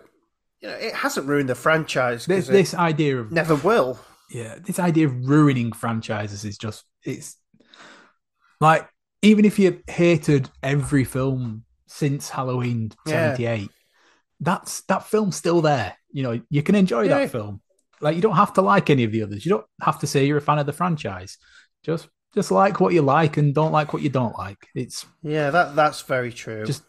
you 0.62 0.68
know, 0.70 0.76
it 0.76 0.94
hasn't 0.94 1.28
ruined 1.28 1.50
the 1.50 1.56
franchise. 1.56 2.26
This, 2.26 2.48
this 2.48 2.74
idea 2.74 3.20
of 3.20 3.32
never 3.32 3.56
will. 3.56 4.00
yeah, 4.30 4.56
this 4.60 4.80
idea 4.80 5.08
of 5.08 5.28
ruining 5.28 5.72
franchises 5.72 6.44
is 6.44 6.58
just 6.58 6.84
it's 7.04 7.38
like 8.60 8.88
even 9.22 9.46
if 9.46 9.58
you 9.60 9.82
hated 9.88 10.50
every 10.62 11.04
film 11.04 11.64
since 11.88 12.30
Halloween 12.30 12.92
Yeah. 13.06 13.36
'78, 13.36 13.70
that's 14.42 14.82
that 14.84 15.06
film's 15.06 15.36
still 15.36 15.62
there. 15.62 15.96
You 16.12 16.24
know, 16.24 16.42
you 16.50 16.64
can 16.64 16.76
enjoy 16.76 17.04
Yeah. 17.04 17.20
that 17.20 17.32
film. 17.32 17.62
Like 18.02 18.16
you 18.16 18.22
don't 18.22 18.36
have 18.36 18.54
to 18.54 18.62
like 18.62 18.90
any 18.90 19.04
of 19.06 19.12
the 19.12 19.24
others. 19.24 19.46
You 19.46 19.52
don't 19.52 19.66
have 19.82 20.00
to 20.00 20.08
say 20.08 20.26
you're 20.26 20.38
a 20.38 20.42
fan 20.42 20.60
of 20.60 20.66
the 20.66 20.74
franchise. 20.74 21.38
Just 21.84 22.10
just 22.34 22.52
like 22.52 22.80
what 22.80 22.94
you 22.94 23.02
like 23.02 23.38
and 23.38 23.54
don't 23.56 23.72
like 23.72 23.94
what 23.94 24.02
you 24.02 24.10
don't 24.10 24.38
like. 24.38 24.68
It's 24.76 25.06
Yeah, 25.24 25.50
that 25.52 25.76
that's 25.76 26.02
very 26.02 26.32
true. 26.32 26.66
Just- 26.66 26.84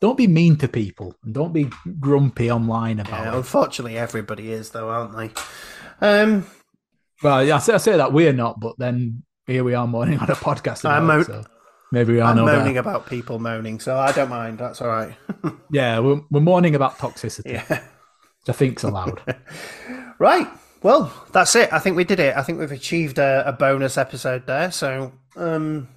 don't 0.00 0.16
be 0.18 0.26
mean 0.26 0.56
to 0.56 0.66
people 0.66 1.14
and 1.24 1.32
don't 1.32 1.52
be 1.52 1.70
grumpy 2.00 2.50
online 2.50 2.98
about 2.98 3.24
yeah, 3.24 3.32
it. 3.34 3.36
unfortunately, 3.36 3.96
everybody 3.96 4.50
is 4.50 4.70
though, 4.70 4.88
aren't 4.90 5.16
they? 5.16 5.30
Um, 6.00 6.44
Well, 7.22 7.44
yeah, 7.44 7.54
I 7.54 7.58
say, 7.60 7.74
I 7.74 7.76
say 7.76 7.96
that 7.96 8.12
we're 8.12 8.32
not, 8.32 8.58
but 8.58 8.76
then 8.78 9.22
here 9.46 9.62
we 9.62 9.74
are 9.74 9.86
moaning 9.86 10.18
on 10.18 10.28
a 10.28 10.34
podcast. 10.34 10.80
About 10.80 10.98
I'm 10.98 11.06
mo- 11.06 11.22
so 11.22 11.44
maybe 11.92 12.14
we 12.14 12.20
are 12.20 12.30
I'm 12.30 12.36
no 12.36 12.46
better. 12.46 12.58
moaning 12.58 12.78
about 12.78 13.06
people 13.06 13.38
moaning, 13.38 13.78
so 13.78 13.96
I 13.96 14.10
don't 14.10 14.28
mind. 14.28 14.58
That's 14.58 14.80
all 14.80 14.88
right. 14.88 15.14
Yeah, 15.70 16.00
we're, 16.00 16.20
we're 16.32 16.40
mourning 16.40 16.74
about 16.74 16.98
toxicity, 16.98 17.52
yeah. 17.52 17.68
which 17.68 18.48
I 18.48 18.52
think's 18.52 18.82
allowed. 18.82 19.22
Right. 20.18 20.46
Well, 20.82 21.12
that's 21.32 21.54
it. 21.54 21.72
I 21.72 21.78
think 21.78 21.96
we 21.96 22.04
did 22.04 22.18
it. 22.20 22.36
I 22.36 22.42
think 22.42 22.58
we've 22.58 22.72
achieved 22.72 23.18
a, 23.18 23.44
a 23.46 23.52
bonus 23.52 23.96
episode 23.96 24.46
there. 24.46 24.70
So, 24.72 25.12
um, 25.36 25.88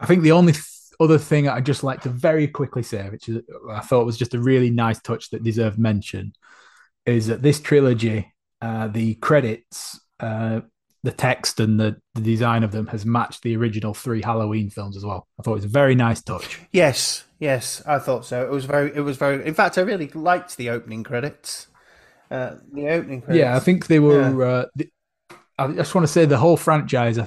I 0.00 0.06
think 0.06 0.22
the 0.22 0.32
only 0.32 0.52
th- 0.52 0.64
other 0.98 1.18
thing 1.18 1.48
I'd 1.48 1.66
just 1.66 1.84
like 1.84 2.02
to 2.02 2.08
very 2.08 2.48
quickly 2.48 2.82
say, 2.82 3.08
which 3.10 3.28
is 3.28 3.42
I 3.70 3.80
thought 3.80 4.06
was 4.06 4.16
just 4.16 4.34
a 4.34 4.40
really 4.40 4.70
nice 4.70 5.00
touch 5.00 5.30
that 5.30 5.44
deserved 5.44 5.78
mention, 5.78 6.32
is 7.06 7.26
that 7.26 7.42
this 7.42 7.60
trilogy, 7.60 8.32
uh, 8.62 8.88
the 8.88 9.14
credits, 9.16 10.00
uh, 10.20 10.60
the 11.04 11.12
text, 11.12 11.60
and 11.60 11.78
the, 11.78 12.00
the 12.14 12.20
design 12.20 12.64
of 12.64 12.72
them 12.72 12.86
has 12.88 13.06
matched 13.06 13.42
the 13.42 13.56
original 13.56 13.94
three 13.94 14.22
Halloween 14.22 14.70
films 14.70 14.96
as 14.96 15.04
well. 15.04 15.28
I 15.38 15.42
thought 15.42 15.52
it 15.52 15.56
was 15.56 15.64
a 15.64 15.68
very 15.68 15.94
nice 15.94 16.22
touch. 16.22 16.58
yes, 16.72 17.24
yes, 17.38 17.82
I 17.86 17.98
thought 17.98 18.24
so. 18.24 18.42
It 18.44 18.50
was 18.50 18.64
very, 18.64 18.94
it 18.94 19.00
was 19.00 19.16
very. 19.16 19.46
In 19.46 19.54
fact, 19.54 19.78
I 19.78 19.82
really 19.82 20.08
liked 20.08 20.56
the 20.56 20.70
opening 20.70 21.04
credits. 21.04 21.68
Uh, 22.30 22.56
the 22.72 22.88
opening 22.88 23.22
credits. 23.22 23.40
Yeah, 23.40 23.56
I 23.56 23.60
think 23.60 23.86
they 23.86 23.98
were. 23.98 24.44
Uh, 24.44 24.66
the, 24.76 24.90
I 25.58 25.68
just 25.72 25.94
want 25.94 26.06
to 26.06 26.12
say 26.12 26.24
the 26.24 26.38
whole 26.38 26.56
franchise. 26.56 27.18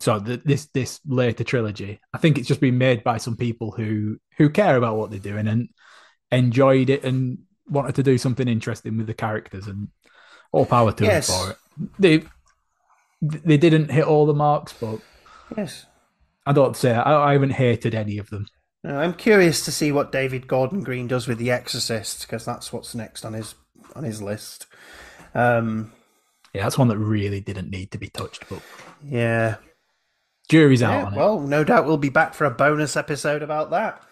So 0.00 0.18
the, 0.18 0.36
this 0.44 0.66
this 0.66 1.00
later 1.06 1.42
trilogy, 1.44 2.00
I 2.12 2.18
think 2.18 2.38
it's 2.38 2.48
just 2.48 2.60
been 2.60 2.78
made 2.78 3.02
by 3.02 3.16
some 3.16 3.36
people 3.36 3.70
who 3.72 4.18
who 4.36 4.50
care 4.50 4.76
about 4.76 4.96
what 4.96 5.10
they're 5.10 5.18
doing 5.18 5.48
and 5.48 5.68
enjoyed 6.30 6.90
it 6.90 7.02
and 7.04 7.38
wanted 7.68 7.94
to 7.96 8.02
do 8.02 8.18
something 8.18 8.46
interesting 8.46 8.96
with 8.98 9.06
the 9.06 9.14
characters 9.14 9.66
and 9.66 9.88
all 10.52 10.66
power 10.66 10.92
to 10.92 11.04
Yes. 11.04 11.26
them 11.28 11.36
for 11.38 11.50
it. 11.52 11.90
They 11.98 12.22
they 13.22 13.56
didn't 13.56 13.90
hit 13.90 14.04
all 14.04 14.26
the 14.26 14.34
marks, 14.34 14.72
but 14.72 15.00
Yes. 15.56 15.86
I 16.44 16.52
don't 16.52 16.76
say 16.76 16.94
I, 16.94 17.30
I 17.30 17.32
haven't 17.32 17.50
hated 17.50 17.94
any 17.94 18.18
of 18.18 18.30
them. 18.30 18.46
I'm 18.84 19.14
curious 19.14 19.64
to 19.64 19.72
see 19.72 19.90
what 19.90 20.12
David 20.12 20.46
Gordon 20.46 20.84
Green 20.84 21.08
does 21.08 21.26
with 21.26 21.38
The 21.38 21.50
Exorcist 21.50 22.20
because 22.20 22.44
that's 22.44 22.72
what's 22.72 22.94
next 22.94 23.24
on 23.24 23.32
his 23.32 23.54
on 23.94 24.04
his 24.04 24.20
list. 24.22 24.66
Um, 25.34 25.92
Yeah, 26.52 26.62
that's 26.62 26.78
one 26.78 26.88
that 26.88 26.98
really 26.98 27.40
didn't 27.40 27.70
need 27.70 27.90
to 27.92 27.98
be 27.98 28.08
touched, 28.08 28.48
but 28.48 28.62
yeah. 29.04 29.56
jury's 30.48 30.82
out 30.82 30.92
Yeah, 30.92 31.04
on 31.06 31.12
it. 31.12 31.16
well, 31.16 31.40
no 31.40 31.64
doubt 31.64 31.86
we'll 31.86 31.96
be 31.98 32.08
back 32.08 32.34
for 32.34 32.44
a 32.44 32.50
bonus 32.50 32.96
episode 32.96 33.42
about 33.42 33.70
that. 33.70 34.02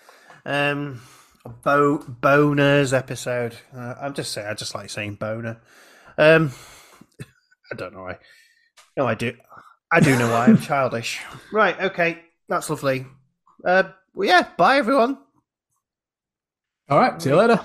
Um, 0.45 1.01
a 1.45 1.49
bo- 1.49 1.99
boners 1.99 2.93
episode. 2.97 3.55
Uh, 3.75 3.95
I'm 4.01 4.15
just 4.15 4.33
saying. 4.33 4.47
I 4.47 4.55
just 4.55 4.75
like 4.75 4.91
saying 4.91 5.15
boner. 5.15 5.61
Um, 6.19 6.53
I 7.73 7.75
don't 7.77 7.93
know 7.95 8.03
why. 8.03 8.19
No, 8.97 9.07
I 9.07 9.15
do. 9.15 9.35
I 9.91 10.01
do 10.01 10.17
know 10.19 10.31
why. 10.31 10.47
I'm 10.47 10.59
childish. 10.61 11.21
Right. 11.53 11.81
Okay. 11.81 12.21
That's 12.49 12.69
lovely. 12.69 13.07
Uh, 13.65 13.85
well, 14.15 14.29
yeah. 14.29 14.47
Bye, 14.59 14.77
everyone. 14.77 15.19
All 16.91 16.99
right, 16.99 17.21
see 17.21 17.31
you 17.31 17.37
later. 17.37 17.61